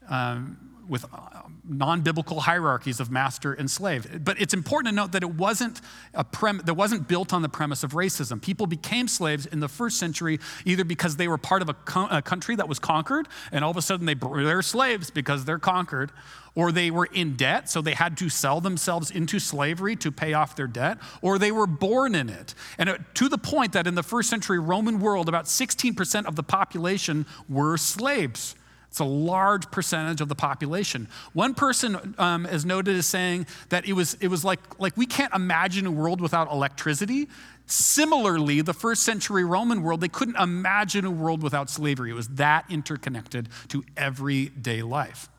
Um, 0.10 0.69
with 0.90 1.06
uh, 1.14 1.44
non 1.68 2.02
biblical 2.02 2.42
hierarchies 2.42 3.00
of 3.00 3.12
master 3.12 3.54
and 3.54 3.70
slave. 3.70 4.24
But 4.24 4.42
it's 4.42 4.54
important 4.54 4.92
to 4.92 4.96
note 4.96 5.12
that 5.14 5.24
it 5.24 5.34
wasn't, 5.34 5.82
a 6.14 6.24
prem- 6.24 6.62
that 6.66 6.74
wasn't 6.74 7.08
built 7.08 7.32
on 7.32 7.42
the 7.42 7.50
premise 7.50 7.84
of 7.84 7.92
racism. 7.92 8.42
People 8.42 8.68
became 8.68 9.08
slaves 9.08 9.46
in 9.46 9.60
the 9.60 9.68
first 9.68 9.98
century 9.98 10.40
either 10.66 10.84
because 10.84 11.16
they 11.16 11.28
were 11.28 11.38
part 11.38 11.62
of 11.62 11.70
a, 11.70 11.74
co- 11.74 12.08
a 12.10 12.22
country 12.22 12.56
that 12.56 12.68
was 12.68 12.80
conquered, 12.80 13.28
and 13.52 13.64
all 13.64 13.72
of 13.72 13.78
a 13.78 13.82
sudden 13.82 14.06
they, 14.06 14.16
they're 14.16 14.62
slaves 14.62 15.10
because 15.10 15.46
they're 15.46 15.60
conquered, 15.60 16.12
or 16.56 16.72
they 16.72 16.92
were 16.92 17.08
in 17.14 17.36
debt, 17.36 17.70
so 17.70 17.82
they 17.82 17.94
had 17.94 18.18
to 18.18 18.30
sell 18.30 18.60
themselves 18.60 19.12
into 19.12 19.40
slavery 19.40 19.96
to 19.96 20.12
pay 20.12 20.34
off 20.34 20.56
their 20.56 20.68
debt, 20.68 20.98
or 21.22 21.38
they 21.38 21.52
were 21.52 21.68
born 21.68 22.16
in 22.16 22.30
it. 22.30 22.56
And 22.78 22.98
to 23.14 23.30
the 23.30 23.38
point 23.38 23.74
that 23.74 23.88
in 23.88 23.96
the 23.96 24.04
first 24.04 24.30
century 24.30 24.60
Roman 24.60 25.00
world, 25.00 25.30
about 25.30 25.46
16% 25.46 26.26
of 26.26 26.36
the 26.36 26.44
population 26.44 27.26
were 27.48 27.78
slaves. 27.78 28.56
It's 28.90 29.00
a 29.00 29.06
large 29.06 29.70
percentage 29.70 30.20
of 30.20 30.30
the 30.30 30.36
population. 30.36 31.08
One 31.34 31.54
person 31.54 32.16
um, 32.18 32.46
is 32.48 32.66
noted 32.66 32.96
as 32.96 33.06
saying 33.06 33.46
that 33.70 33.88
it 33.88 33.94
was, 33.94 34.16
it 34.16 34.28
was 34.28 34.44
like, 34.44 34.60
like 34.80 34.98
we 34.98 35.06
can't 35.06 35.34
imagine 35.34 35.86
a 35.86 35.92
world 35.92 36.22
without 36.22 36.52
electricity. 36.52 37.28
Similarly, 37.68 38.62
the 38.62 38.74
first 38.74 39.04
century 39.04 39.44
Roman 39.44 39.84
world, 39.84 40.02
they 40.02 40.08
couldn't 40.08 40.38
imagine 40.38 41.06
a 41.06 41.12
world 41.12 41.44
without 41.44 41.70
slavery. 41.70 42.10
It 42.10 42.16
was 42.16 42.30
that 42.30 42.66
interconnected 42.68 43.50
to 43.68 43.84
everyday 43.96 44.82
life. 44.82 45.30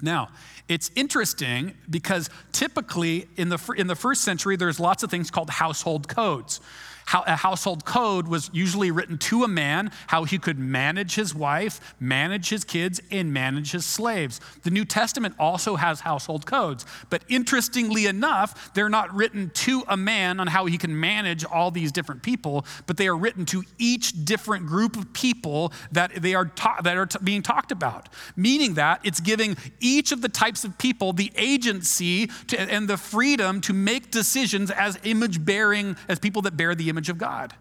Now, 0.00 0.30
it's 0.66 0.90
interesting 0.96 1.74
because 1.90 2.30
typically 2.52 3.28
in 3.36 3.50
the, 3.50 3.74
in 3.76 3.86
the 3.86 3.94
first 3.94 4.22
century, 4.22 4.56
there's 4.56 4.80
lots 4.80 5.02
of 5.02 5.10
things 5.10 5.30
called 5.30 5.50
household 5.50 6.08
codes 6.08 6.60
how 7.06 7.22
a 7.26 7.36
household 7.36 7.84
code 7.84 8.28
was 8.28 8.50
usually 8.52 8.90
written 8.90 9.18
to 9.18 9.44
a 9.44 9.48
man, 9.48 9.90
how 10.08 10.24
he 10.24 10.38
could 10.38 10.58
manage 10.58 11.14
his 11.14 11.34
wife, 11.34 11.94
manage 12.00 12.48
his 12.48 12.64
kids, 12.64 13.00
and 13.10 13.32
manage 13.32 13.72
his 13.72 13.84
slaves. 13.84 14.40
The 14.62 14.70
New 14.70 14.84
Testament 14.84 15.34
also 15.38 15.76
has 15.76 16.00
household 16.00 16.46
codes, 16.46 16.86
but 17.10 17.22
interestingly 17.28 18.06
enough, 18.06 18.72
they're 18.74 18.88
not 18.88 19.14
written 19.14 19.50
to 19.50 19.84
a 19.88 19.96
man 19.96 20.40
on 20.40 20.46
how 20.46 20.66
he 20.66 20.78
can 20.78 20.98
manage 20.98 21.44
all 21.44 21.70
these 21.70 21.92
different 21.92 22.22
people, 22.22 22.64
but 22.86 22.96
they 22.96 23.08
are 23.08 23.16
written 23.16 23.44
to 23.46 23.62
each 23.78 24.24
different 24.24 24.66
group 24.66 24.96
of 24.96 25.12
people 25.12 25.72
that 25.90 26.22
they 26.22 26.34
are 26.34 26.46
ta- 26.46 26.80
that 26.82 26.96
are 26.96 27.06
t- 27.06 27.18
being 27.22 27.42
talked 27.42 27.72
about. 27.72 28.08
Meaning 28.36 28.74
that 28.74 29.00
it's 29.04 29.20
giving 29.20 29.56
each 29.80 30.12
of 30.12 30.22
the 30.22 30.28
types 30.28 30.64
of 30.64 30.78
people 30.78 31.12
the 31.12 31.32
agency 31.36 32.28
to, 32.48 32.60
and 32.60 32.88
the 32.88 32.96
freedom 32.96 33.60
to 33.62 33.72
make 33.72 34.10
decisions 34.10 34.70
as 34.70 34.98
image 35.04 35.44
bearing 35.44 35.96
as 36.08 36.18
people 36.18 36.42
that 36.42 36.56
bear 36.56 36.74
the 36.74 36.88
image 36.92 37.08
of 37.08 37.18
God. 37.18 37.54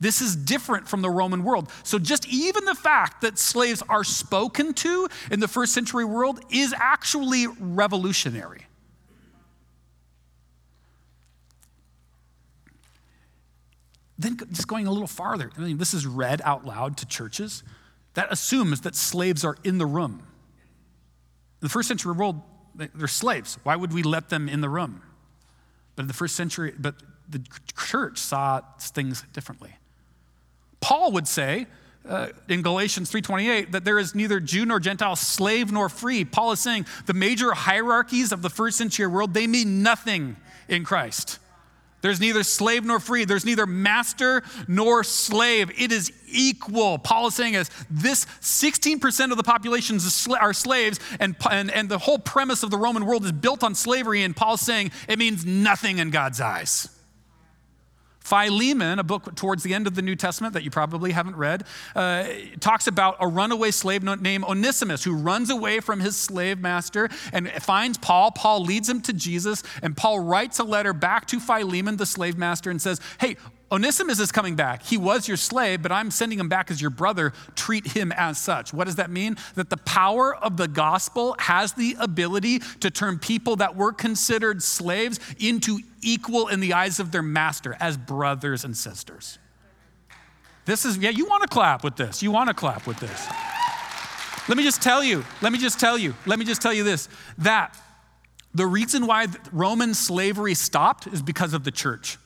This 0.00 0.20
is 0.20 0.36
different 0.36 0.86
from 0.86 1.00
the 1.00 1.08
Roman 1.08 1.44
world. 1.44 1.70
So, 1.82 1.98
just 1.98 2.28
even 2.28 2.66
the 2.66 2.74
fact 2.74 3.22
that 3.22 3.38
slaves 3.38 3.82
are 3.88 4.04
spoken 4.04 4.74
to 4.74 5.08
in 5.30 5.40
the 5.40 5.48
first 5.48 5.72
century 5.72 6.04
world 6.04 6.40
is 6.50 6.74
actually 6.76 7.46
revolutionary. 7.46 8.66
Then, 14.18 14.36
just 14.52 14.68
going 14.68 14.86
a 14.86 14.90
little 14.90 15.06
farther, 15.06 15.50
I 15.56 15.60
mean, 15.60 15.78
this 15.78 15.94
is 15.94 16.06
read 16.06 16.42
out 16.44 16.66
loud 16.66 16.98
to 16.98 17.06
churches. 17.06 17.62
That 18.12 18.30
assumes 18.30 18.82
that 18.82 18.94
slaves 18.94 19.44
are 19.44 19.56
in 19.64 19.78
the 19.78 19.86
room. 19.86 20.22
In 21.62 21.66
the 21.66 21.68
first 21.68 21.88
century 21.88 22.12
world, 22.12 22.42
they're 22.74 23.08
slaves. 23.08 23.58
Why 23.62 23.76
would 23.76 23.92
we 23.92 24.02
let 24.02 24.28
them 24.28 24.48
in 24.48 24.60
the 24.60 24.68
room? 24.68 25.02
But 25.96 26.02
in 26.02 26.08
the 26.08 26.14
first 26.14 26.36
century, 26.36 26.74
but 26.78 26.96
the 27.28 27.42
church 27.76 28.18
saw 28.18 28.60
things 28.80 29.24
differently. 29.32 29.74
Paul 30.80 31.12
would 31.12 31.26
say 31.26 31.66
uh, 32.08 32.28
in 32.48 32.62
Galatians 32.62 33.10
3:28 33.10 33.72
that 33.72 33.84
there 33.84 33.98
is 33.98 34.14
neither 34.14 34.40
Jew 34.40 34.66
nor 34.66 34.80
Gentile, 34.80 35.16
slave 35.16 35.72
nor 35.72 35.88
free. 35.88 36.24
Paul 36.24 36.52
is 36.52 36.60
saying 36.60 36.86
the 37.06 37.14
major 37.14 37.52
hierarchies 37.52 38.32
of 38.32 38.42
the 38.42 38.50
first 38.50 38.76
century 38.76 39.06
world 39.06 39.32
they 39.32 39.46
mean 39.46 39.82
nothing 39.82 40.36
in 40.68 40.84
Christ. 40.84 41.38
There's 42.04 42.20
neither 42.20 42.42
slave 42.42 42.84
nor 42.84 43.00
free. 43.00 43.24
There's 43.24 43.46
neither 43.46 43.64
master 43.64 44.42
nor 44.68 45.04
slave. 45.04 45.70
It 45.80 45.90
is 45.90 46.12
equal. 46.30 46.98
Paul 46.98 47.28
is 47.28 47.34
saying 47.34 47.54
is 47.54 47.70
this 47.90 48.26
16% 48.42 49.30
of 49.30 49.38
the 49.38 49.42
population 49.42 49.98
are 50.38 50.52
slaves, 50.52 51.00
and, 51.18 51.34
and, 51.50 51.70
and 51.70 51.88
the 51.88 51.96
whole 51.96 52.18
premise 52.18 52.62
of 52.62 52.70
the 52.70 52.76
Roman 52.76 53.06
world 53.06 53.24
is 53.24 53.32
built 53.32 53.64
on 53.64 53.74
slavery. 53.74 54.22
And 54.22 54.36
Paul's 54.36 54.60
saying 54.60 54.90
it 55.08 55.18
means 55.18 55.46
nothing 55.46 55.96
in 55.96 56.10
God's 56.10 56.42
eyes. 56.42 56.90
Philemon, 58.24 58.98
a 58.98 59.04
book 59.04 59.36
towards 59.36 59.62
the 59.62 59.74
end 59.74 59.86
of 59.86 59.94
the 59.94 60.02
New 60.02 60.16
Testament 60.16 60.54
that 60.54 60.64
you 60.64 60.70
probably 60.70 61.12
haven't 61.12 61.36
read, 61.36 61.64
uh, 61.94 62.24
talks 62.58 62.86
about 62.86 63.16
a 63.20 63.28
runaway 63.28 63.70
slave 63.70 64.02
named 64.02 64.44
Onesimus 64.44 65.04
who 65.04 65.14
runs 65.14 65.50
away 65.50 65.78
from 65.80 66.00
his 66.00 66.16
slave 66.16 66.58
master 66.58 67.10
and 67.34 67.50
finds 67.62 67.98
Paul. 67.98 68.30
Paul 68.30 68.62
leads 68.62 68.88
him 68.88 69.02
to 69.02 69.12
Jesus, 69.12 69.62
and 69.82 69.94
Paul 69.94 70.20
writes 70.20 70.58
a 70.58 70.64
letter 70.64 70.94
back 70.94 71.26
to 71.28 71.38
Philemon, 71.38 71.98
the 71.98 72.06
slave 72.06 72.38
master, 72.38 72.70
and 72.70 72.80
says, 72.80 72.98
Hey, 73.20 73.36
Onesimus 73.74 74.20
is 74.20 74.30
coming 74.30 74.54
back. 74.54 74.84
He 74.84 74.96
was 74.96 75.26
your 75.26 75.36
slave, 75.36 75.82
but 75.82 75.90
I'm 75.90 76.10
sending 76.12 76.38
him 76.38 76.48
back 76.48 76.70
as 76.70 76.80
your 76.80 76.90
brother. 76.90 77.32
Treat 77.56 77.88
him 77.88 78.12
as 78.12 78.38
such. 78.38 78.72
What 78.72 78.84
does 78.84 78.96
that 78.96 79.10
mean? 79.10 79.36
That 79.56 79.68
the 79.68 79.78
power 79.78 80.34
of 80.36 80.56
the 80.56 80.68
gospel 80.68 81.34
has 81.40 81.72
the 81.72 81.96
ability 81.98 82.60
to 82.80 82.90
turn 82.90 83.18
people 83.18 83.56
that 83.56 83.74
were 83.74 83.92
considered 83.92 84.62
slaves 84.62 85.18
into 85.40 85.80
equal 86.04 86.48
in 86.48 86.60
the 86.60 86.72
eyes 86.72 87.00
of 87.00 87.10
their 87.10 87.22
master 87.22 87.76
as 87.80 87.96
brothers 87.96 88.64
and 88.64 88.76
sisters. 88.76 89.38
This 90.64 90.84
is, 90.84 90.96
yeah, 90.98 91.10
you 91.10 91.26
want 91.26 91.42
to 91.42 91.48
clap 91.48 91.84
with 91.84 91.96
this. 91.96 92.22
You 92.22 92.30
want 92.30 92.48
to 92.48 92.54
clap 92.54 92.86
with 92.86 92.98
this. 92.98 93.26
Let 94.48 94.56
me 94.56 94.62
just 94.62 94.82
tell 94.82 95.02
you, 95.02 95.24
let 95.42 95.52
me 95.52 95.58
just 95.58 95.80
tell 95.80 95.96
you, 95.96 96.14
let 96.26 96.38
me 96.38 96.44
just 96.44 96.60
tell 96.60 96.72
you 96.72 96.84
this 96.84 97.08
that 97.38 97.76
the 98.54 98.66
reason 98.66 99.06
why 99.06 99.26
Roman 99.52 99.94
slavery 99.94 100.54
stopped 100.54 101.06
is 101.06 101.22
because 101.22 101.54
of 101.54 101.64
the 101.64 101.70
church. 101.70 102.18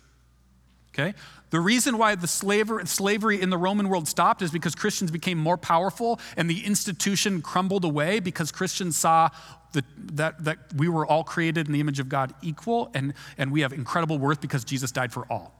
Okay? 0.98 1.14
The 1.50 1.60
reason 1.60 1.96
why 1.96 2.14
the 2.14 2.26
slavery, 2.26 3.40
in 3.40 3.50
the 3.50 3.56
Roman 3.56 3.88
world 3.88 4.08
stopped 4.08 4.42
is 4.42 4.50
because 4.50 4.74
Christians 4.74 5.10
became 5.10 5.38
more 5.38 5.56
powerful 5.56 6.20
and 6.36 6.50
the 6.50 6.64
institution 6.64 7.40
crumbled 7.40 7.84
away 7.84 8.20
because 8.20 8.50
Christians 8.50 8.96
saw 8.96 9.30
the, 9.72 9.84
that, 10.12 10.44
that 10.44 10.58
we 10.76 10.88
were 10.88 11.06
all 11.06 11.24
created 11.24 11.66
in 11.66 11.72
the 11.72 11.80
image 11.80 12.00
of 12.00 12.08
God 12.08 12.34
equal 12.42 12.90
and, 12.94 13.14
and 13.38 13.52
we 13.52 13.60
have 13.60 13.72
incredible 13.72 14.18
worth 14.18 14.40
because 14.40 14.64
Jesus 14.64 14.92
died 14.92 15.12
for 15.12 15.24
all. 15.30 15.54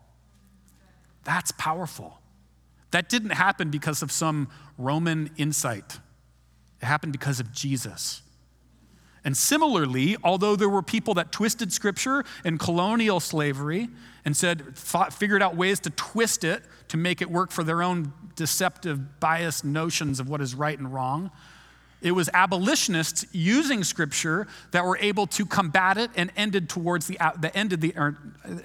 That's 1.25 1.53
powerful. 1.53 2.21
That 2.91 3.09
didn't 3.09 3.31
happen 3.31 3.71
because 3.71 4.03
of 4.03 4.11
some 4.11 4.49
Roman 4.77 5.31
insight, 5.37 5.99
it 6.81 6.87
happened 6.87 7.13
because 7.13 7.41
of 7.41 7.53
Jesus. 7.53 8.23
And 9.25 9.37
similarly, 9.37 10.17
although 10.23 10.57
there 10.57 10.69
were 10.69 10.83
people 10.83 11.15
that 11.15 11.33
twisted 11.33 11.73
scripture 11.73 12.25
in 12.45 12.59
colonial 12.59 13.21
slavery 13.21 13.89
and 14.25 14.37
said, 14.37 14.77
thought, 14.77 15.13
figured 15.13 15.43
out 15.43 15.57
ways 15.57 15.81
to 15.81 15.91
twist 15.91 16.45
it 16.45 16.63
to 16.89 16.97
make 16.97 17.21
it 17.21 17.31
work 17.31 17.51
for 17.51 17.65
their 17.65 17.83
own 17.83 18.13
deceptive, 18.37 19.21
biased 19.21 19.65
notions 19.65 20.21
of 20.21 20.29
what 20.29 20.41
is 20.41 20.55
right 20.55 20.79
and 20.79 20.93
wrong, 20.93 21.31
it 22.01 22.13
was 22.13 22.31
abolitionists 22.33 23.27
using 23.33 23.83
scripture 23.83 24.47
that 24.71 24.85
were 24.85 24.97
able 24.99 25.27
to 25.27 25.45
combat 25.45 25.99
it 25.99 26.11
and 26.15 26.31
ended 26.37 26.69
towards 26.69 27.09
the, 27.09 27.19
that 27.19 27.57
ended 27.57 27.81
the, 27.81 27.93
or 27.97 28.17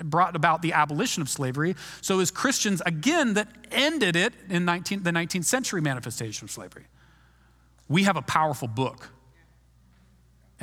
brought 0.04 0.36
about 0.36 0.62
the 0.62 0.74
abolition 0.74 1.22
of 1.22 1.30
slavery. 1.30 1.76
So 2.02 2.16
it 2.16 2.18
was 2.18 2.32
Christians, 2.32 2.82
again, 2.86 3.34
that 3.34 3.48
ended 3.72 4.16
it 4.16 4.34
in 4.50 4.66
19, 4.66 5.02
the 5.02 5.10
19th 5.10 5.46
century 5.46 5.82
manifestation 5.82 6.46
of 6.46 6.52
slavery. 6.52 6.86
We 7.90 8.04
have 8.04 8.18
a 8.18 8.22
powerful 8.22 8.68
book 8.68 9.10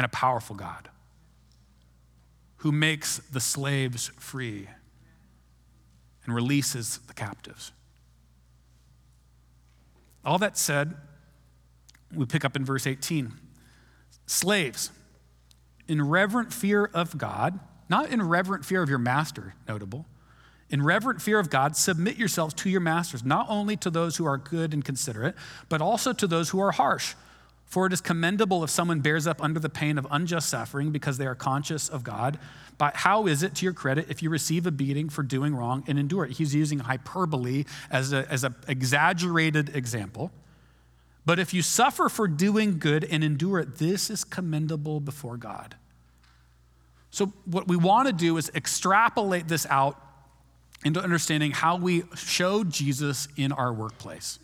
and 0.01 0.07
a 0.07 0.09
powerful 0.09 0.57
God 0.57 0.89
who 2.57 2.73
makes 2.73 3.19
the 3.19 3.39
slaves 3.39 4.11
free 4.17 4.67
and 6.25 6.35
releases 6.35 7.01
the 7.07 7.13
captives. 7.13 7.73
All 10.25 10.39
that 10.39 10.57
said, 10.57 10.95
we 12.15 12.25
pick 12.25 12.47
up 12.47 12.57
in 12.57 12.65
verse 12.65 12.87
18. 12.87 13.31
Slaves, 14.25 14.91
in 15.87 16.09
reverent 16.09 16.51
fear 16.51 16.87
of 16.95 17.19
God, 17.19 17.61
not 17.91 18.09
in 18.09 18.23
reverent 18.23 18.65
fear 18.65 18.83
of 18.83 18.89
your 18.89 18.99
master, 18.99 19.55
notable, 19.69 20.07
in 20.71 20.83
reverent 20.83 21.21
fear 21.21 21.39
of 21.39 21.51
God, 21.51 21.77
submit 21.77 22.17
yourselves 22.17 22.55
to 22.55 22.71
your 22.71 22.81
masters, 22.81 23.23
not 23.23 23.45
only 23.51 23.77
to 23.77 23.91
those 23.91 24.17
who 24.17 24.25
are 24.25 24.39
good 24.39 24.73
and 24.73 24.83
considerate, 24.83 25.35
but 25.69 25.83
also 25.83 26.15
to 26.15 26.27
those 26.27 26.49
who 26.49 26.61
are 26.61 26.73
harsh. 26.73 27.15
For 27.71 27.87
it 27.87 27.93
is 27.93 28.01
commendable 28.01 28.63
if 28.65 28.71
someone 28.71 29.01
bears 29.01 29.27
up 29.27 29.43
under 29.43 29.61
the 29.61 29.69
pain 29.69 29.97
of 29.97 30.07
unjust 30.11 30.49
suffering 30.49 30.91
because 30.91 31.19
they 31.19 31.27
are 31.27 31.37
conscious 31.37 31.89
of 31.89 32.03
God. 32.03 32.39
But 32.79 32.97
how 32.97 33.27
is 33.27 33.43
it 33.43 33.55
to 33.57 33.65
your 33.65 33.73
credit 33.73 34.07
if 34.11 34.23
you 34.23 34.29
receive 34.29 34.67
a 34.67 34.71
beating 34.71 35.09
for 35.09 35.23
doing 35.23 35.55
wrong 35.55 35.85
and 35.87 35.99
endure 35.99 36.25
it? 36.25 36.33
He's 36.33 36.55
using 36.55 36.81
hyperbole 36.81 37.65
as 37.91 38.13
an 38.13 38.27
as 38.29 38.45
a 38.45 38.55
exaggerated 38.67 39.75
example. 39.75 40.33
But 41.25 41.39
if 41.39 41.55
you 41.55 41.63
suffer 41.63 42.09
for 42.09 42.27
doing 42.27 42.79
good 42.79 43.05
and 43.05 43.23
endure 43.23 43.61
it, 43.61 43.77
this 43.77 44.11
is 44.11 44.25
commendable 44.25 44.99
before 45.01 45.37
God. 45.37 45.77
So, 47.11 47.27
what 47.45 47.69
we 47.69 47.77
want 47.77 48.09
to 48.09 48.13
do 48.13 48.37
is 48.37 48.51
extrapolate 48.55 49.47
this 49.47 49.67
out 49.67 50.01
into 50.85 51.01
understanding 51.01 51.53
how 51.53 51.77
we 51.77 52.05
show 52.17 52.65
Jesus 52.65 53.29
in 53.37 53.53
our 53.53 53.73
workplace, 53.73 54.39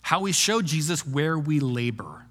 how 0.00 0.20
we 0.20 0.32
show 0.32 0.62
Jesus 0.62 1.06
where 1.06 1.38
we 1.38 1.60
labor. 1.60 2.28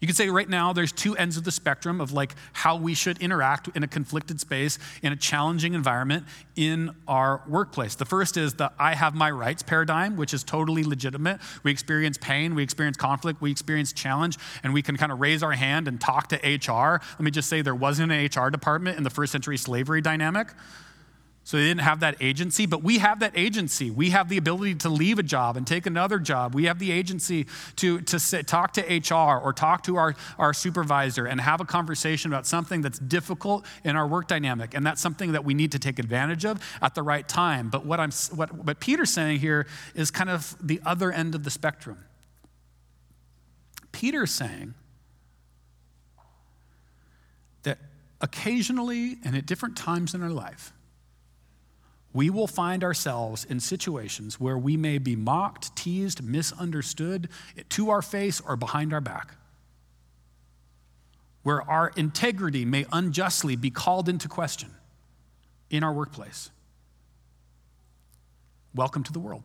You 0.00 0.06
could 0.06 0.16
say 0.16 0.28
right 0.28 0.48
now 0.48 0.72
there's 0.72 0.92
two 0.92 1.16
ends 1.16 1.36
of 1.36 1.44
the 1.44 1.50
spectrum 1.50 2.00
of 2.00 2.12
like 2.12 2.34
how 2.52 2.76
we 2.76 2.94
should 2.94 3.18
interact 3.18 3.68
in 3.76 3.82
a 3.82 3.88
conflicted 3.88 4.40
space 4.40 4.78
in 5.02 5.12
a 5.12 5.16
challenging 5.16 5.74
environment 5.74 6.24
in 6.54 6.94
our 7.08 7.42
workplace. 7.48 7.96
The 7.96 8.04
first 8.04 8.36
is 8.36 8.54
the 8.54 8.70
I 8.78 8.94
have 8.94 9.14
my 9.16 9.30
rights 9.30 9.62
paradigm, 9.62 10.16
which 10.16 10.32
is 10.32 10.44
totally 10.44 10.84
legitimate. 10.84 11.40
We 11.64 11.72
experience 11.72 12.16
pain, 12.16 12.54
we 12.54 12.62
experience 12.62 12.96
conflict, 12.96 13.40
we 13.40 13.50
experience 13.50 13.92
challenge, 13.92 14.38
and 14.62 14.72
we 14.72 14.82
can 14.82 14.96
kind 14.96 15.10
of 15.10 15.18
raise 15.20 15.42
our 15.42 15.52
hand 15.52 15.88
and 15.88 16.00
talk 16.00 16.28
to 16.28 16.36
HR. 16.36 17.00
Let 17.12 17.20
me 17.20 17.32
just 17.32 17.48
say 17.48 17.62
there 17.62 17.74
wasn't 17.74 18.12
an 18.12 18.24
HR 18.24 18.50
department 18.50 18.98
in 18.98 19.02
the 19.02 19.10
first 19.10 19.32
century 19.32 19.56
slavery 19.56 20.00
dynamic. 20.00 20.48
So 21.48 21.56
they 21.56 21.62
didn't 21.62 21.80
have 21.80 22.00
that 22.00 22.16
agency, 22.20 22.66
but 22.66 22.82
we 22.82 22.98
have 22.98 23.20
that 23.20 23.32
agency. 23.34 23.90
We 23.90 24.10
have 24.10 24.28
the 24.28 24.36
ability 24.36 24.74
to 24.74 24.90
leave 24.90 25.18
a 25.18 25.22
job 25.22 25.56
and 25.56 25.66
take 25.66 25.86
another 25.86 26.18
job. 26.18 26.54
We 26.54 26.64
have 26.64 26.78
the 26.78 26.92
agency 26.92 27.46
to, 27.76 28.02
to 28.02 28.20
sit, 28.20 28.46
talk 28.46 28.74
to 28.74 28.82
HR 28.82 29.40
or 29.40 29.54
talk 29.54 29.82
to 29.84 29.96
our, 29.96 30.14
our 30.38 30.52
supervisor 30.52 31.24
and 31.24 31.40
have 31.40 31.62
a 31.62 31.64
conversation 31.64 32.30
about 32.30 32.46
something 32.46 32.82
that's 32.82 32.98
difficult 32.98 33.64
in 33.82 33.96
our 33.96 34.06
work 34.06 34.28
dynamic. 34.28 34.74
And 34.74 34.84
that's 34.84 35.00
something 35.00 35.32
that 35.32 35.42
we 35.42 35.54
need 35.54 35.72
to 35.72 35.78
take 35.78 35.98
advantage 35.98 36.44
of 36.44 36.62
at 36.82 36.94
the 36.94 37.02
right 37.02 37.26
time. 37.26 37.70
But 37.70 37.86
what, 37.86 37.98
I'm, 37.98 38.10
what, 38.34 38.52
what 38.52 38.78
Peter's 38.78 39.10
saying 39.10 39.40
here 39.40 39.66
is 39.94 40.10
kind 40.10 40.28
of 40.28 40.54
the 40.60 40.82
other 40.84 41.10
end 41.10 41.34
of 41.34 41.44
the 41.44 41.50
spectrum. 41.50 42.04
Peter's 43.90 44.32
saying 44.32 44.74
that 47.62 47.78
occasionally 48.20 49.16
and 49.24 49.34
at 49.34 49.46
different 49.46 49.78
times 49.78 50.12
in 50.12 50.22
our 50.22 50.28
life, 50.28 50.74
we 52.12 52.30
will 52.30 52.46
find 52.46 52.82
ourselves 52.82 53.44
in 53.44 53.60
situations 53.60 54.40
where 54.40 54.56
we 54.56 54.76
may 54.76 54.98
be 54.98 55.14
mocked, 55.14 55.74
teased, 55.76 56.22
misunderstood 56.22 57.28
to 57.68 57.90
our 57.90 58.02
face 58.02 58.40
or 58.40 58.56
behind 58.56 58.92
our 58.92 59.00
back, 59.00 59.36
where 61.42 61.62
our 61.62 61.92
integrity 61.96 62.64
may 62.64 62.86
unjustly 62.92 63.56
be 63.56 63.70
called 63.70 64.08
into 64.08 64.28
question 64.28 64.70
in 65.70 65.84
our 65.84 65.92
workplace. 65.92 66.50
Welcome 68.74 69.02
to 69.04 69.12
the 69.12 69.20
world. 69.20 69.42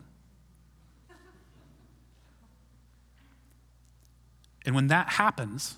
And 4.66 4.74
when 4.74 4.88
that 4.88 5.10
happens, 5.10 5.76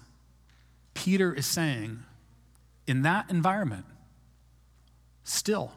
Peter 0.94 1.34
is 1.34 1.48
saying, 1.48 2.04
in 2.86 3.02
that 3.02 3.30
environment, 3.32 3.86
still, 5.24 5.72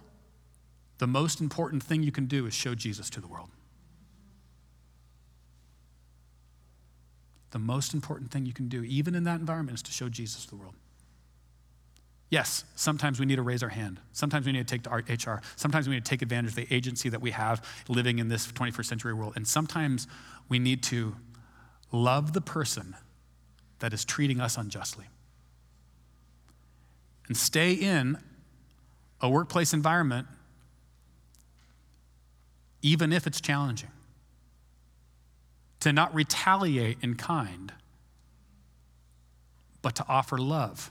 the 0.98 1.06
most 1.06 1.40
important 1.40 1.82
thing 1.82 2.02
you 2.02 2.12
can 2.12 2.26
do 2.26 2.46
is 2.46 2.54
show 2.54 2.74
Jesus 2.74 3.08
to 3.10 3.20
the 3.20 3.28
world. 3.28 3.48
The 7.50 7.58
most 7.58 7.94
important 7.94 8.30
thing 8.30 8.44
you 8.44 8.52
can 8.52 8.68
do, 8.68 8.82
even 8.82 9.14
in 9.14 9.24
that 9.24 9.40
environment, 9.40 9.76
is 9.76 9.82
to 9.84 9.92
show 9.92 10.08
Jesus 10.08 10.44
to 10.44 10.50
the 10.50 10.56
world. 10.56 10.74
Yes, 12.30 12.64
sometimes 12.74 13.18
we 13.18 13.24
need 13.24 13.36
to 13.36 13.42
raise 13.42 13.62
our 13.62 13.70
hand. 13.70 14.00
Sometimes 14.12 14.44
we 14.44 14.52
need 14.52 14.68
to 14.68 14.78
take 14.78 14.82
to 14.82 14.90
HR. 14.90 15.40
Sometimes 15.56 15.88
we 15.88 15.94
need 15.94 16.04
to 16.04 16.10
take 16.10 16.20
advantage 16.20 16.50
of 16.50 16.56
the 16.56 16.66
agency 16.70 17.08
that 17.08 17.22
we 17.22 17.30
have 17.30 17.66
living 17.88 18.18
in 18.18 18.28
this 18.28 18.46
21st 18.48 18.84
century 18.84 19.14
world. 19.14 19.32
And 19.34 19.48
sometimes 19.48 20.06
we 20.48 20.58
need 20.58 20.82
to 20.84 21.16
love 21.90 22.34
the 22.34 22.42
person 22.42 22.96
that 23.78 23.94
is 23.94 24.04
treating 24.04 24.40
us 24.40 24.58
unjustly. 24.58 25.06
And 27.28 27.36
stay 27.36 27.72
in 27.72 28.18
a 29.22 29.30
workplace 29.30 29.72
environment 29.72 30.26
even 32.82 33.12
if 33.12 33.26
it's 33.26 33.40
challenging. 33.40 33.90
To 35.80 35.92
not 35.92 36.14
retaliate 36.14 36.98
in 37.02 37.14
kind, 37.14 37.72
but 39.80 39.94
to 39.96 40.04
offer 40.08 40.38
love 40.38 40.90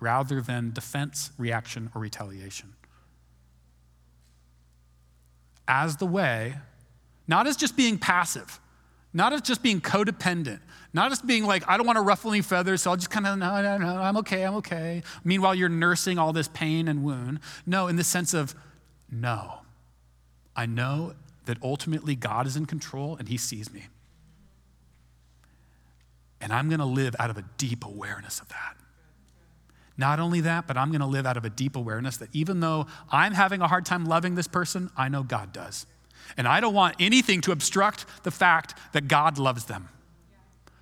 rather 0.00 0.40
than 0.40 0.72
defense, 0.72 1.30
reaction, 1.38 1.90
or 1.94 2.00
retaliation. 2.00 2.74
As 5.68 5.96
the 5.96 6.06
way, 6.06 6.54
not 7.26 7.46
as 7.46 7.56
just 7.56 7.76
being 7.76 7.98
passive, 7.98 8.60
not 9.12 9.32
as 9.32 9.40
just 9.40 9.62
being 9.62 9.80
codependent, 9.80 10.60
not 10.92 11.12
as 11.12 11.20
being 11.20 11.44
like, 11.44 11.64
I 11.68 11.76
don't 11.76 11.86
want 11.86 11.96
to 11.96 12.02
ruffle 12.02 12.30
any 12.30 12.42
feathers, 12.42 12.82
so 12.82 12.90
I'll 12.90 12.96
just 12.96 13.10
kind 13.10 13.26
of, 13.26 13.38
no, 13.38 13.60
no, 13.62 13.78
no, 13.78 14.00
I'm 14.00 14.16
okay, 14.18 14.44
I'm 14.44 14.54
okay. 14.56 15.02
Meanwhile, 15.24 15.54
you're 15.54 15.68
nursing 15.68 16.18
all 16.18 16.32
this 16.32 16.48
pain 16.48 16.88
and 16.88 17.02
wound. 17.02 17.40
No, 17.66 17.88
in 17.88 17.96
the 17.96 18.04
sense 18.04 18.32
of, 18.32 18.54
no, 19.10 19.60
I 20.56 20.66
know 20.66 21.14
that 21.44 21.58
ultimately 21.62 22.16
God 22.16 22.46
is 22.46 22.56
in 22.56 22.66
control 22.66 23.16
and 23.16 23.28
He 23.28 23.36
sees 23.36 23.72
me. 23.72 23.86
And 26.40 26.52
I'm 26.52 26.68
going 26.68 26.80
to 26.80 26.86
live 26.86 27.14
out 27.18 27.30
of 27.30 27.38
a 27.38 27.44
deep 27.58 27.84
awareness 27.84 28.40
of 28.40 28.48
that. 28.48 28.76
Not 29.98 30.20
only 30.20 30.40
that, 30.42 30.66
but 30.66 30.76
I'm 30.76 30.90
going 30.90 31.00
to 31.00 31.06
live 31.06 31.24
out 31.24 31.36
of 31.36 31.44
a 31.44 31.50
deep 31.50 31.76
awareness 31.76 32.18
that 32.18 32.28
even 32.32 32.60
though 32.60 32.86
I'm 33.10 33.32
having 33.32 33.62
a 33.62 33.68
hard 33.68 33.86
time 33.86 34.04
loving 34.04 34.34
this 34.34 34.46
person, 34.46 34.90
I 34.96 35.08
know 35.08 35.22
God 35.22 35.52
does. 35.52 35.86
And 36.36 36.46
I 36.46 36.60
don't 36.60 36.74
want 36.74 36.96
anything 36.98 37.40
to 37.42 37.52
obstruct 37.52 38.04
the 38.24 38.30
fact 38.30 38.74
that 38.92 39.08
God 39.08 39.38
loves 39.38 39.64
them. 39.64 39.88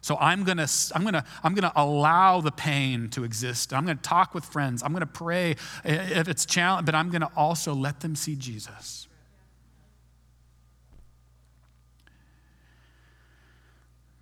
So 0.01 0.19
I'm 0.19 0.45
going 0.45 0.59
to 0.59 0.69
I'm 0.95 1.03
going 1.03 1.15
to 1.15 1.25
I'm 1.43 1.55
going 1.55 1.71
to 1.71 1.73
allow 1.81 2.43
the 2.43 2.53
pain 2.53 3.09
to 3.11 3.25
exist. 3.25 3.73
I'm 3.73 3.87
going 3.87 3.97
to 3.97 4.03
talk 4.03 4.35
with 4.35 4.45
friends. 4.45 4.83
I'm 4.83 4.91
going 4.91 5.01
to 5.01 5.07
pray 5.07 5.53
eh, 5.85 6.19
if 6.19 6.29
it's 6.29 6.45
challenging, 6.45 6.85
but 6.85 6.95
I'm 6.95 7.09
going 7.09 7.23
to 7.23 7.31
also 7.35 7.73
let 7.73 8.01
them 8.01 8.15
see 8.15 8.37
Jesus. 8.37 9.09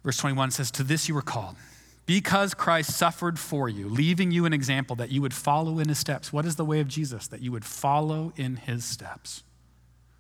Verse 0.05 0.17
21 0.17 0.51
says, 0.51 0.71
To 0.73 0.83
this 0.83 1.09
you 1.09 1.15
were 1.15 1.23
called, 1.23 1.57
because 2.07 2.55
Christ 2.55 2.97
suffered 2.97 3.39
for 3.39 3.69
you, 3.69 3.89
leaving 3.89 4.31
you 4.31 4.45
an 4.45 4.53
example 4.53 4.97
that 4.97 5.11
you 5.11 5.23
would 5.23 5.35
follow 5.35 5.79
in 5.79 5.89
his 5.89 5.99
steps. 5.99 6.33
What 6.33 6.45
is 6.45 6.57
the 6.57 6.65
way 6.65 6.81
of 6.81 6.89
Jesus? 6.89 7.29
That 7.29 7.41
you 7.41 7.53
would 7.53 7.65
follow 7.65 8.33
in 8.37 8.57
his 8.57 8.85
steps. 8.85 9.45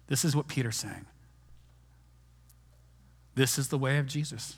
This 0.06 0.24
is 0.24 0.36
what 0.36 0.46
Peter's 0.46 0.76
saying. 0.76 1.06
This 3.34 3.58
is 3.58 3.68
the 3.68 3.78
way 3.78 3.98
of 3.98 4.06
Jesus. 4.06 4.56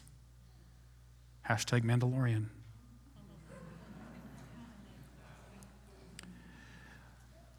Hashtag 1.48 1.82
Mandalorian. 1.82 2.46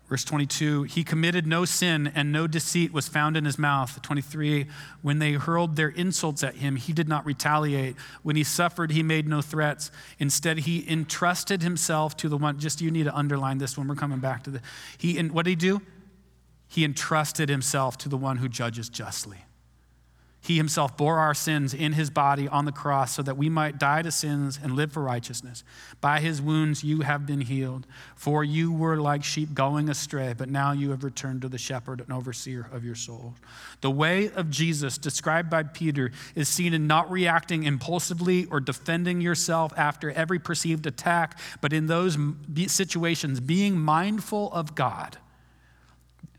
Verse 0.07 0.23
22, 0.23 0.83
he 0.83 1.03
committed 1.03 1.47
no 1.47 1.65
sin 1.65 2.11
and 2.13 2.31
no 2.31 2.45
deceit 2.45 2.93
was 2.93 3.07
found 3.07 3.35
in 3.35 3.43
his 3.43 3.57
mouth. 3.57 3.99
23, 4.03 4.67
when 5.01 5.17
they 5.17 5.33
hurled 5.33 5.75
their 5.75 5.89
insults 5.89 6.43
at 6.43 6.55
him, 6.55 6.75
he 6.75 6.93
did 6.93 7.07
not 7.07 7.25
retaliate. 7.25 7.95
When 8.21 8.35
he 8.35 8.43
suffered, 8.43 8.91
he 8.91 9.01
made 9.01 9.27
no 9.27 9.41
threats. 9.41 9.89
Instead, 10.19 10.59
he 10.59 10.87
entrusted 10.87 11.63
himself 11.63 12.15
to 12.17 12.29
the 12.29 12.37
one, 12.37 12.59
just 12.59 12.81
you 12.81 12.91
need 12.91 13.05
to 13.05 13.15
underline 13.15 13.57
this 13.57 13.77
when 13.77 13.87
we're 13.87 13.95
coming 13.95 14.19
back 14.19 14.43
to 14.43 14.51
the, 14.51 14.61
he, 14.99 15.17
and 15.17 15.31
what 15.31 15.45
did 15.45 15.51
he 15.51 15.55
do? 15.55 15.81
He 16.67 16.85
entrusted 16.85 17.49
himself 17.49 17.97
to 17.99 18.09
the 18.09 18.17
one 18.17 18.37
who 18.37 18.47
judges 18.47 18.89
justly. 18.89 19.45
He 20.45 20.57
himself 20.57 20.95
bore 20.95 21.17
our 21.17 21.33
sins 21.33 21.73
in 21.73 21.93
his 21.93 22.11
body 22.11 22.47
on 22.47 22.65
the 22.65 22.71
cross 22.71 23.15
so 23.15 23.23
that 23.23 23.35
we 23.35 23.49
might 23.49 23.79
die 23.79 24.03
to 24.03 24.11
sins 24.11 24.59
and 24.61 24.75
live 24.75 24.91
for 24.91 25.01
righteousness. 25.01 25.63
By 26.01 26.19
his 26.19 26.39
wounds 26.39 26.83
you 26.83 27.01
have 27.01 27.25
been 27.25 27.41
healed. 27.41 27.87
For 28.15 28.43
you 28.43 28.71
were 28.71 28.97
like 28.97 29.23
sheep 29.23 29.55
going 29.55 29.89
astray, 29.89 30.35
but 30.37 30.47
now 30.47 30.71
you 30.71 30.91
have 30.91 31.03
returned 31.03 31.41
to 31.41 31.49
the 31.49 31.57
shepherd 31.57 31.99
and 31.99 32.13
overseer 32.13 32.69
of 32.71 32.85
your 32.85 32.93
soul. 32.93 33.33
The 33.81 33.89
way 33.89 34.29
of 34.29 34.51
Jesus, 34.51 34.99
described 34.99 35.49
by 35.49 35.63
Peter, 35.63 36.11
is 36.35 36.47
seen 36.47 36.75
in 36.75 36.85
not 36.85 37.09
reacting 37.09 37.63
impulsively 37.63 38.45
or 38.45 38.59
defending 38.59 39.21
yourself 39.21 39.73
after 39.75 40.11
every 40.11 40.37
perceived 40.37 40.85
attack, 40.85 41.39
but 41.59 41.73
in 41.73 41.87
those 41.87 42.19
situations 42.67 43.39
being 43.39 43.79
mindful 43.79 44.53
of 44.53 44.75
God 44.75 45.17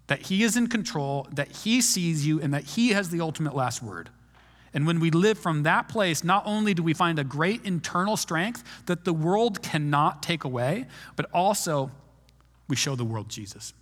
that 0.06 0.22
He 0.22 0.42
is 0.42 0.56
in 0.56 0.68
control, 0.68 1.26
that 1.32 1.48
He 1.48 1.80
sees 1.80 2.26
you, 2.26 2.40
and 2.40 2.52
that 2.54 2.64
He 2.64 2.90
has 2.90 3.10
the 3.10 3.20
ultimate 3.20 3.54
last 3.54 3.82
word. 3.82 4.10
And 4.74 4.86
when 4.86 5.00
we 5.00 5.10
live 5.10 5.38
from 5.38 5.62
that 5.62 5.88
place, 5.88 6.22
not 6.22 6.42
only 6.44 6.74
do 6.74 6.82
we 6.82 6.92
find 6.92 7.18
a 7.18 7.24
great 7.24 7.64
internal 7.64 8.16
strength 8.16 8.62
that 8.86 9.04
the 9.04 9.12
world 9.12 9.62
cannot 9.62 10.22
take 10.22 10.44
away, 10.44 10.86
but 11.16 11.26
also 11.32 11.90
we 12.68 12.76
show 12.76 12.94
the 12.94 13.04
world 13.04 13.28
Jesus. 13.28 13.72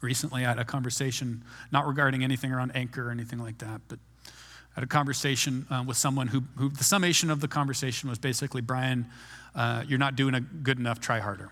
Recently, 0.00 0.44
I 0.44 0.48
had 0.48 0.58
a 0.58 0.64
conversation, 0.64 1.44
not 1.70 1.86
regarding 1.86 2.22
anything 2.24 2.52
around 2.52 2.72
anchor 2.74 3.08
or 3.08 3.10
anything 3.10 3.38
like 3.38 3.58
that, 3.58 3.80
but 3.88 3.98
I 4.26 4.80
had 4.80 4.84
a 4.84 4.88
conversation 4.88 5.66
uh, 5.70 5.84
with 5.86 5.96
someone 5.96 6.28
who, 6.28 6.42
who, 6.56 6.68
the 6.68 6.84
summation 6.84 7.30
of 7.30 7.40
the 7.40 7.48
conversation 7.48 8.08
was 8.08 8.18
basically, 8.18 8.60
Brian, 8.60 9.06
uh, 9.54 9.84
you're 9.86 9.98
not 9.98 10.14
doing 10.14 10.34
a 10.34 10.40
good 10.40 10.78
enough, 10.78 11.00
try 11.00 11.18
harder. 11.18 11.50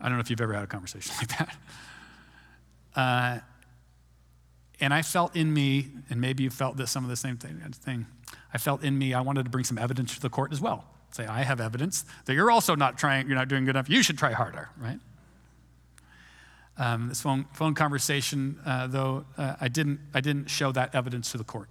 I 0.00 0.08
don't 0.08 0.18
know 0.18 0.20
if 0.20 0.30
you've 0.30 0.40
ever 0.40 0.52
had 0.52 0.64
a 0.64 0.66
conversation 0.66 1.14
like 1.20 1.36
that. 1.38 1.56
Uh, 2.94 3.38
And 4.80 4.92
I 4.92 5.02
felt 5.02 5.36
in 5.36 5.54
me, 5.54 5.86
and 6.10 6.20
maybe 6.20 6.42
you 6.42 6.50
felt 6.50 6.76
this, 6.76 6.90
some 6.90 7.04
of 7.04 7.10
the 7.10 7.16
same 7.16 7.36
thing, 7.36 8.06
I 8.52 8.58
felt 8.58 8.82
in 8.82 8.98
me, 8.98 9.14
I 9.14 9.20
wanted 9.20 9.44
to 9.44 9.50
bring 9.50 9.64
some 9.64 9.78
evidence 9.78 10.14
to 10.16 10.20
the 10.20 10.28
court 10.28 10.52
as 10.52 10.60
well. 10.60 10.84
Say, 11.12 11.24
I 11.24 11.44
have 11.44 11.60
evidence 11.60 12.04
that 12.24 12.34
you're 12.34 12.50
also 12.50 12.74
not 12.74 12.98
trying, 12.98 13.28
you're 13.28 13.38
not 13.38 13.48
doing 13.48 13.64
good 13.64 13.76
enough. 13.76 13.88
You 13.88 14.02
should 14.02 14.18
try 14.18 14.32
harder, 14.32 14.70
right? 14.76 14.98
Um, 16.76 17.08
this 17.08 17.20
phone, 17.22 17.44
phone 17.52 17.74
conversation, 17.74 18.58
uh, 18.66 18.88
though, 18.88 19.24
uh, 19.38 19.54
I, 19.60 19.68
didn't, 19.68 20.00
I 20.14 20.20
didn't 20.20 20.50
show 20.50 20.72
that 20.72 20.94
evidence 20.94 21.30
to 21.32 21.38
the 21.38 21.44
court. 21.44 21.68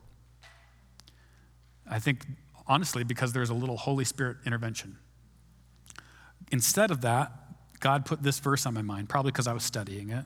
I 1.89 1.99
think, 1.99 2.25
honestly, 2.65 3.03
because 3.03 3.33
there's 3.33 3.49
a 3.49 3.55
little 3.55 3.77
Holy 3.77 4.05
Spirit 4.05 4.37
intervention. 4.45 4.97
Instead 6.49 6.91
of 6.91 7.01
that, 7.01 7.31
God 7.79 8.05
put 8.05 8.23
this 8.23 8.39
verse 8.39 8.65
on 8.65 8.73
my 8.73 8.83
mind, 8.83 9.09
probably 9.09 9.31
because 9.31 9.47
I 9.47 9.53
was 9.53 9.63
studying 9.63 10.11
it. 10.11 10.25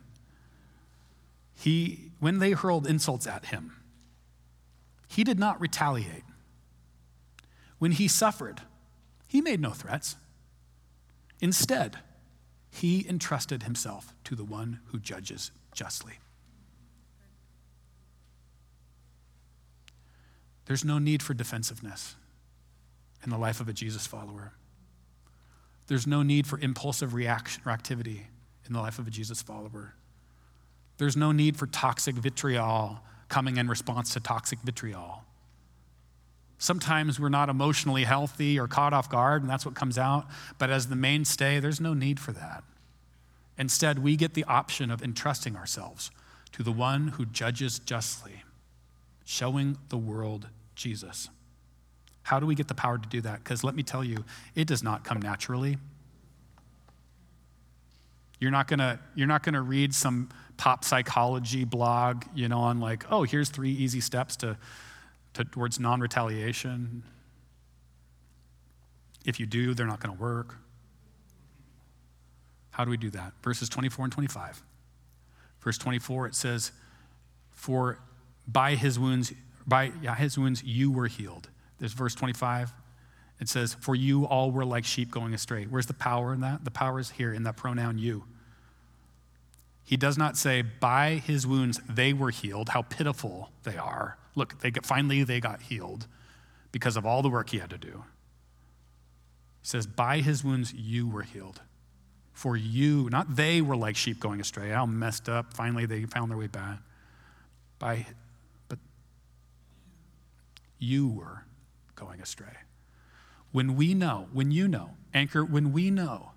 He, 1.66 2.12
when 2.20 2.38
they 2.38 2.52
hurled 2.52 2.86
insults 2.86 3.26
at 3.26 3.46
him, 3.46 3.72
he 5.08 5.24
did 5.24 5.40
not 5.40 5.60
retaliate. 5.60 6.22
When 7.80 7.92
he 7.92 8.08
suffered, 8.08 8.62
he 9.26 9.42
made 9.42 9.60
no 9.60 9.72
threats. 9.72 10.16
Instead, 11.42 11.98
he 12.70 13.04
entrusted 13.10 13.64
himself 13.64 14.14
to 14.26 14.36
the 14.36 14.44
one 14.44 14.82
who 14.92 15.00
judges 15.00 15.50
justly. 15.74 16.20
There's 20.66 20.86
no 20.86 21.00
need 21.00 21.24
for 21.24 21.34
defensiveness 21.34 22.16
in 23.24 23.32
the 23.32 23.40
life 23.40 23.60
of 23.60 23.68
a 23.68 23.74
Jesus 23.74 24.06
follower. 24.06 24.54
There's 25.88 26.06
no 26.06 26.22
need 26.22 26.46
for 26.46 26.60
impulsive 26.60 27.16
reaction 27.16 27.64
or 27.66 27.72
activity 27.72 28.28
in 28.68 28.74
the 28.74 28.82
life 28.82 29.00
of 29.00 29.08
a 29.08 29.12
Jesus 29.12 29.42
follower. 29.42 29.96
There's 30.98 31.18
no 31.18 31.32
need 31.32 31.58
for 31.58 31.68
toxic 31.68 32.16
vitriol 32.16 33.00
coming 33.30 33.58
in 33.58 33.68
response 33.68 34.14
to 34.14 34.20
toxic 34.20 34.60
vitriol. 34.60 35.24
Sometimes 36.58 37.20
we're 37.20 37.30
not 37.30 37.50
emotionally 37.50 38.06
healthy 38.06 38.58
or 38.58 38.68
caught 38.68 38.94
off 38.94 39.10
guard, 39.10 39.42
and 39.42 39.50
that's 39.50 39.66
what 39.66 39.76
comes 39.76 39.98
out. 39.98 40.26
But 40.58 40.70
as 40.70 40.88
the 40.88 40.96
mainstay, 40.96 41.60
there's 41.60 41.82
no 41.82 41.94
need 41.94 42.20
for 42.20 42.32
that. 42.32 42.64
Instead, 43.58 44.00
we 44.00 44.16
get 44.16 44.34
the 44.34 44.44
option 44.46 44.90
of 44.90 45.02
entrusting 45.02 45.56
ourselves 45.56 46.12
to 46.54 46.64
the 46.64 46.72
one 46.72 47.10
who 47.10 47.26
judges 47.26 47.80
justly, 47.80 48.44
showing 49.26 49.78
the 49.90 49.98
world 49.98 50.48
Jesus. 50.76 51.30
How 52.24 52.40
do 52.40 52.46
we 52.46 52.56
get 52.56 52.68
the 52.68 52.74
power 52.74 52.98
to 52.98 53.10
do 53.10 53.22
that? 53.22 53.44
Because 53.44 53.64
let 53.64 53.76
me 53.76 53.84
tell 53.84 54.04
you, 54.04 54.24
it 54.56 54.66
does 54.68 54.82
not 54.82 55.04
come 55.04 55.22
naturally. 55.22 55.78
You're 58.40 58.52
not 58.52 58.68
gonna, 58.68 59.00
you're 59.14 59.28
not 59.28 59.44
gonna 59.44 59.62
read 59.62 59.94
some 59.94 60.30
pop 60.58 60.84
psychology 60.84 61.66
blog, 61.66 62.24
you 62.34 62.48
know, 62.48 62.60
on 62.60 62.80
like, 62.80 63.12
oh, 63.12 63.24
here's 63.24 63.50
three 63.50 63.72
easy 63.72 64.02
steps 64.02 64.36
to, 64.38 64.58
to 65.34 65.44
towards 65.44 65.80
non-retaliation. 65.80 67.04
If 69.26 69.40
you 69.40 69.46
do, 69.46 69.74
they're 69.74 69.88
not 69.88 70.00
gonna 70.00 70.14
work. 70.14 70.56
How 72.72 72.84
do 72.84 72.92
we 72.92 72.98
do 72.98 73.10
that? 73.12 73.34
Verses 73.42 73.70
24 73.70 74.06
and 74.06 74.12
25. 74.12 74.62
Verse 75.62 75.78
24, 75.78 76.28
it 76.28 76.36
says, 76.36 76.72
For 77.52 78.00
by 78.48 78.76
his 78.76 79.00
wounds, 79.00 79.34
by 79.66 79.92
yeah, 80.02 80.14
his 80.16 80.38
wounds 80.38 80.64
you 80.64 80.92
were 80.92 81.08
healed. 81.08 81.50
There's 81.80 81.94
verse 81.94 82.14
25. 82.16 82.74
It 83.40 83.50
says, 83.50 83.74
For 83.74 83.96
you 83.96 84.26
all 84.26 84.52
were 84.52 84.66
like 84.66 84.86
sheep 84.86 85.10
going 85.10 85.34
astray. 85.34 85.66
Where's 85.66 85.88
the 85.88 85.94
power 85.94 86.34
in 86.34 86.42
that? 86.42 86.64
The 86.64 86.72
power 86.72 87.00
is 87.00 87.12
here 87.12 87.34
in 87.34 87.44
that 87.44 87.58
pronoun 87.58 87.98
you. 87.98 88.26
He 89.86 89.98
does 89.98 90.18
not 90.18 90.36
say, 90.36 90.64
By 90.64 91.22
his 91.26 91.46
wounds 91.46 91.80
they 91.88 92.12
were 92.12 92.32
healed. 92.32 92.70
How 92.70 92.82
pitiful 92.82 93.52
they 93.64 93.78
are. 93.78 94.18
Look, 94.34 94.60
they 94.60 94.72
finally 94.84 95.24
they 95.24 95.40
got 95.40 95.62
healed 95.62 96.08
because 96.72 96.98
of 96.98 97.06
all 97.06 97.22
the 97.22 97.30
work 97.30 97.52
he 97.52 97.60
had 97.60 97.70
to 97.70 97.78
do. 97.78 98.04
He 99.62 99.68
says, 99.68 99.86
By 99.86 100.20
his 100.20 100.44
wounds 100.44 100.74
you 100.74 101.08
were 101.08 101.22
healed. 101.22 101.62
For 102.34 102.58
you, 102.58 103.10
not 103.12 103.36
they 103.36 103.62
were 103.62 103.78
like 103.78 103.96
sheep 103.96 104.20
going 104.20 104.42
astray. 104.42 104.70
How 104.70 104.86
messed 104.86 105.30
up. 105.30 105.54
Finally 105.54 105.86
they 105.86 106.04
found 106.06 106.32
their 106.32 106.38
way 106.38 106.48
back. 106.48 106.80
By, 107.78 108.08
but 108.68 108.80
you 110.80 111.08
were 111.08 111.46
going 111.96 112.20
astray. 112.22 112.58
When 113.52 113.76
we 113.76 113.94
know, 113.94 114.28
when 114.34 114.52
you 114.52 114.68
know, 114.68 114.92
anchor, 115.14 115.46
when 115.46 115.72
we 115.72 115.92
know 115.92 116.32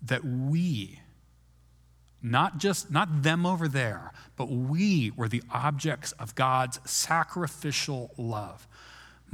that 0.00 0.24
we, 0.24 1.00
not 2.24 2.58
just, 2.58 2.90
not 2.90 3.22
them 3.22 3.44
over 3.44 3.68
there, 3.68 4.12
but 4.36 4.50
we 4.50 5.12
were 5.14 5.28
the 5.28 5.42
objects 5.52 6.12
of 6.12 6.34
God's 6.34 6.80
sacrificial 6.84 8.10
love 8.16 8.66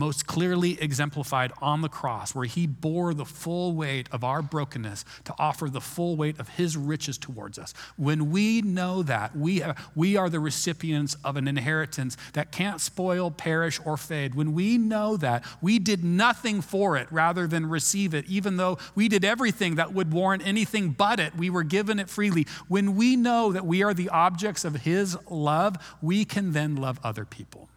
most 0.01 0.27
clearly 0.27 0.81
exemplified 0.81 1.53
on 1.61 1.83
the 1.83 1.89
cross, 1.89 2.35
where 2.35 2.47
he 2.47 2.67
bore 2.67 3.13
the 3.13 3.27
full 3.27 3.75
weight 3.75 4.09
of 4.11 4.25
our 4.25 4.41
brokenness 4.41 5.05
to 5.25 5.35
offer 5.39 5.69
the 5.69 5.81
full 5.81 6.17
weight 6.17 6.41
of 6.41 6.49
his 6.49 6.75
riches 6.75 7.19
towards 7.19 7.59
us. 7.59 7.75
When 7.99 8.31
we 8.31 8.63
know 8.63 9.03
that, 9.03 9.37
we, 9.37 9.63
we 9.95 10.17
are 10.17 10.31
the 10.31 10.41
recipients 10.41 11.17
of 11.23 11.37
an 11.37 11.47
inheritance 11.47 12.17
that 12.33 12.51
can't 12.51 12.81
spoil, 12.81 13.31
perish, 13.31 13.79
or 13.85 13.99
fade. 13.99 14.35
When 14.35 14.55
we 14.55 14.79
know 14.79 15.19
that, 15.19 15.45
we 15.61 15.79
did 15.79 16.03
nothing 16.03 16.63
for 16.63 16.97
it 16.97 17.07
rather 17.11 17.47
than 17.47 17.67
receive 17.67 18.15
it, 18.15 18.25
even 18.27 18.57
though 18.57 18.79
we 18.95 19.07
did 19.07 19.23
everything 19.23 19.75
that 19.75 19.93
would 19.93 20.13
warrant 20.13 20.47
anything 20.47 20.91
but 20.91 21.21
it. 21.21 21.37
We 21.37 21.51
were 21.51 21.63
given 21.63 22.01
it 22.01 22.09
freely. 22.09 22.47
When 22.69 22.97
we 22.97 23.17
know 23.17 23.53
that 23.53 23.67
we 23.67 23.83
are 23.83 23.93
the 23.93 24.09
objects 24.09 24.65
of 24.65 24.77
his 24.77 25.17
love, 25.29 25.77
we 26.01 26.25
can 26.25 26.53
then 26.53 26.77
love 26.77 26.99
other 27.05 27.27
people. 27.27 27.69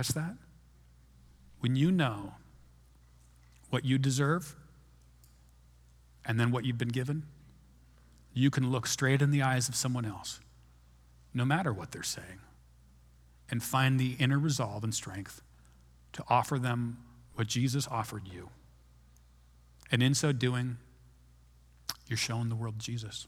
Catch 0.00 0.14
that? 0.14 0.34
When 1.58 1.76
you 1.76 1.92
know 1.92 2.32
what 3.68 3.84
you 3.84 3.98
deserve 3.98 4.56
and 6.24 6.40
then 6.40 6.50
what 6.50 6.64
you've 6.64 6.78
been 6.78 6.88
given, 6.88 7.24
you 8.32 8.50
can 8.50 8.70
look 8.70 8.86
straight 8.86 9.20
in 9.20 9.30
the 9.30 9.42
eyes 9.42 9.68
of 9.68 9.74
someone 9.74 10.06
else, 10.06 10.40
no 11.34 11.44
matter 11.44 11.70
what 11.70 11.92
they're 11.92 12.02
saying, 12.02 12.40
and 13.50 13.62
find 13.62 14.00
the 14.00 14.16
inner 14.18 14.38
resolve 14.38 14.84
and 14.84 14.94
strength 14.94 15.42
to 16.14 16.24
offer 16.30 16.58
them 16.58 16.96
what 17.34 17.46
Jesus 17.46 17.86
offered 17.86 18.26
you. 18.26 18.48
And 19.92 20.02
in 20.02 20.14
so 20.14 20.32
doing, 20.32 20.78
you're 22.08 22.16
showing 22.16 22.48
the 22.48 22.56
world 22.56 22.78
Jesus. 22.78 23.26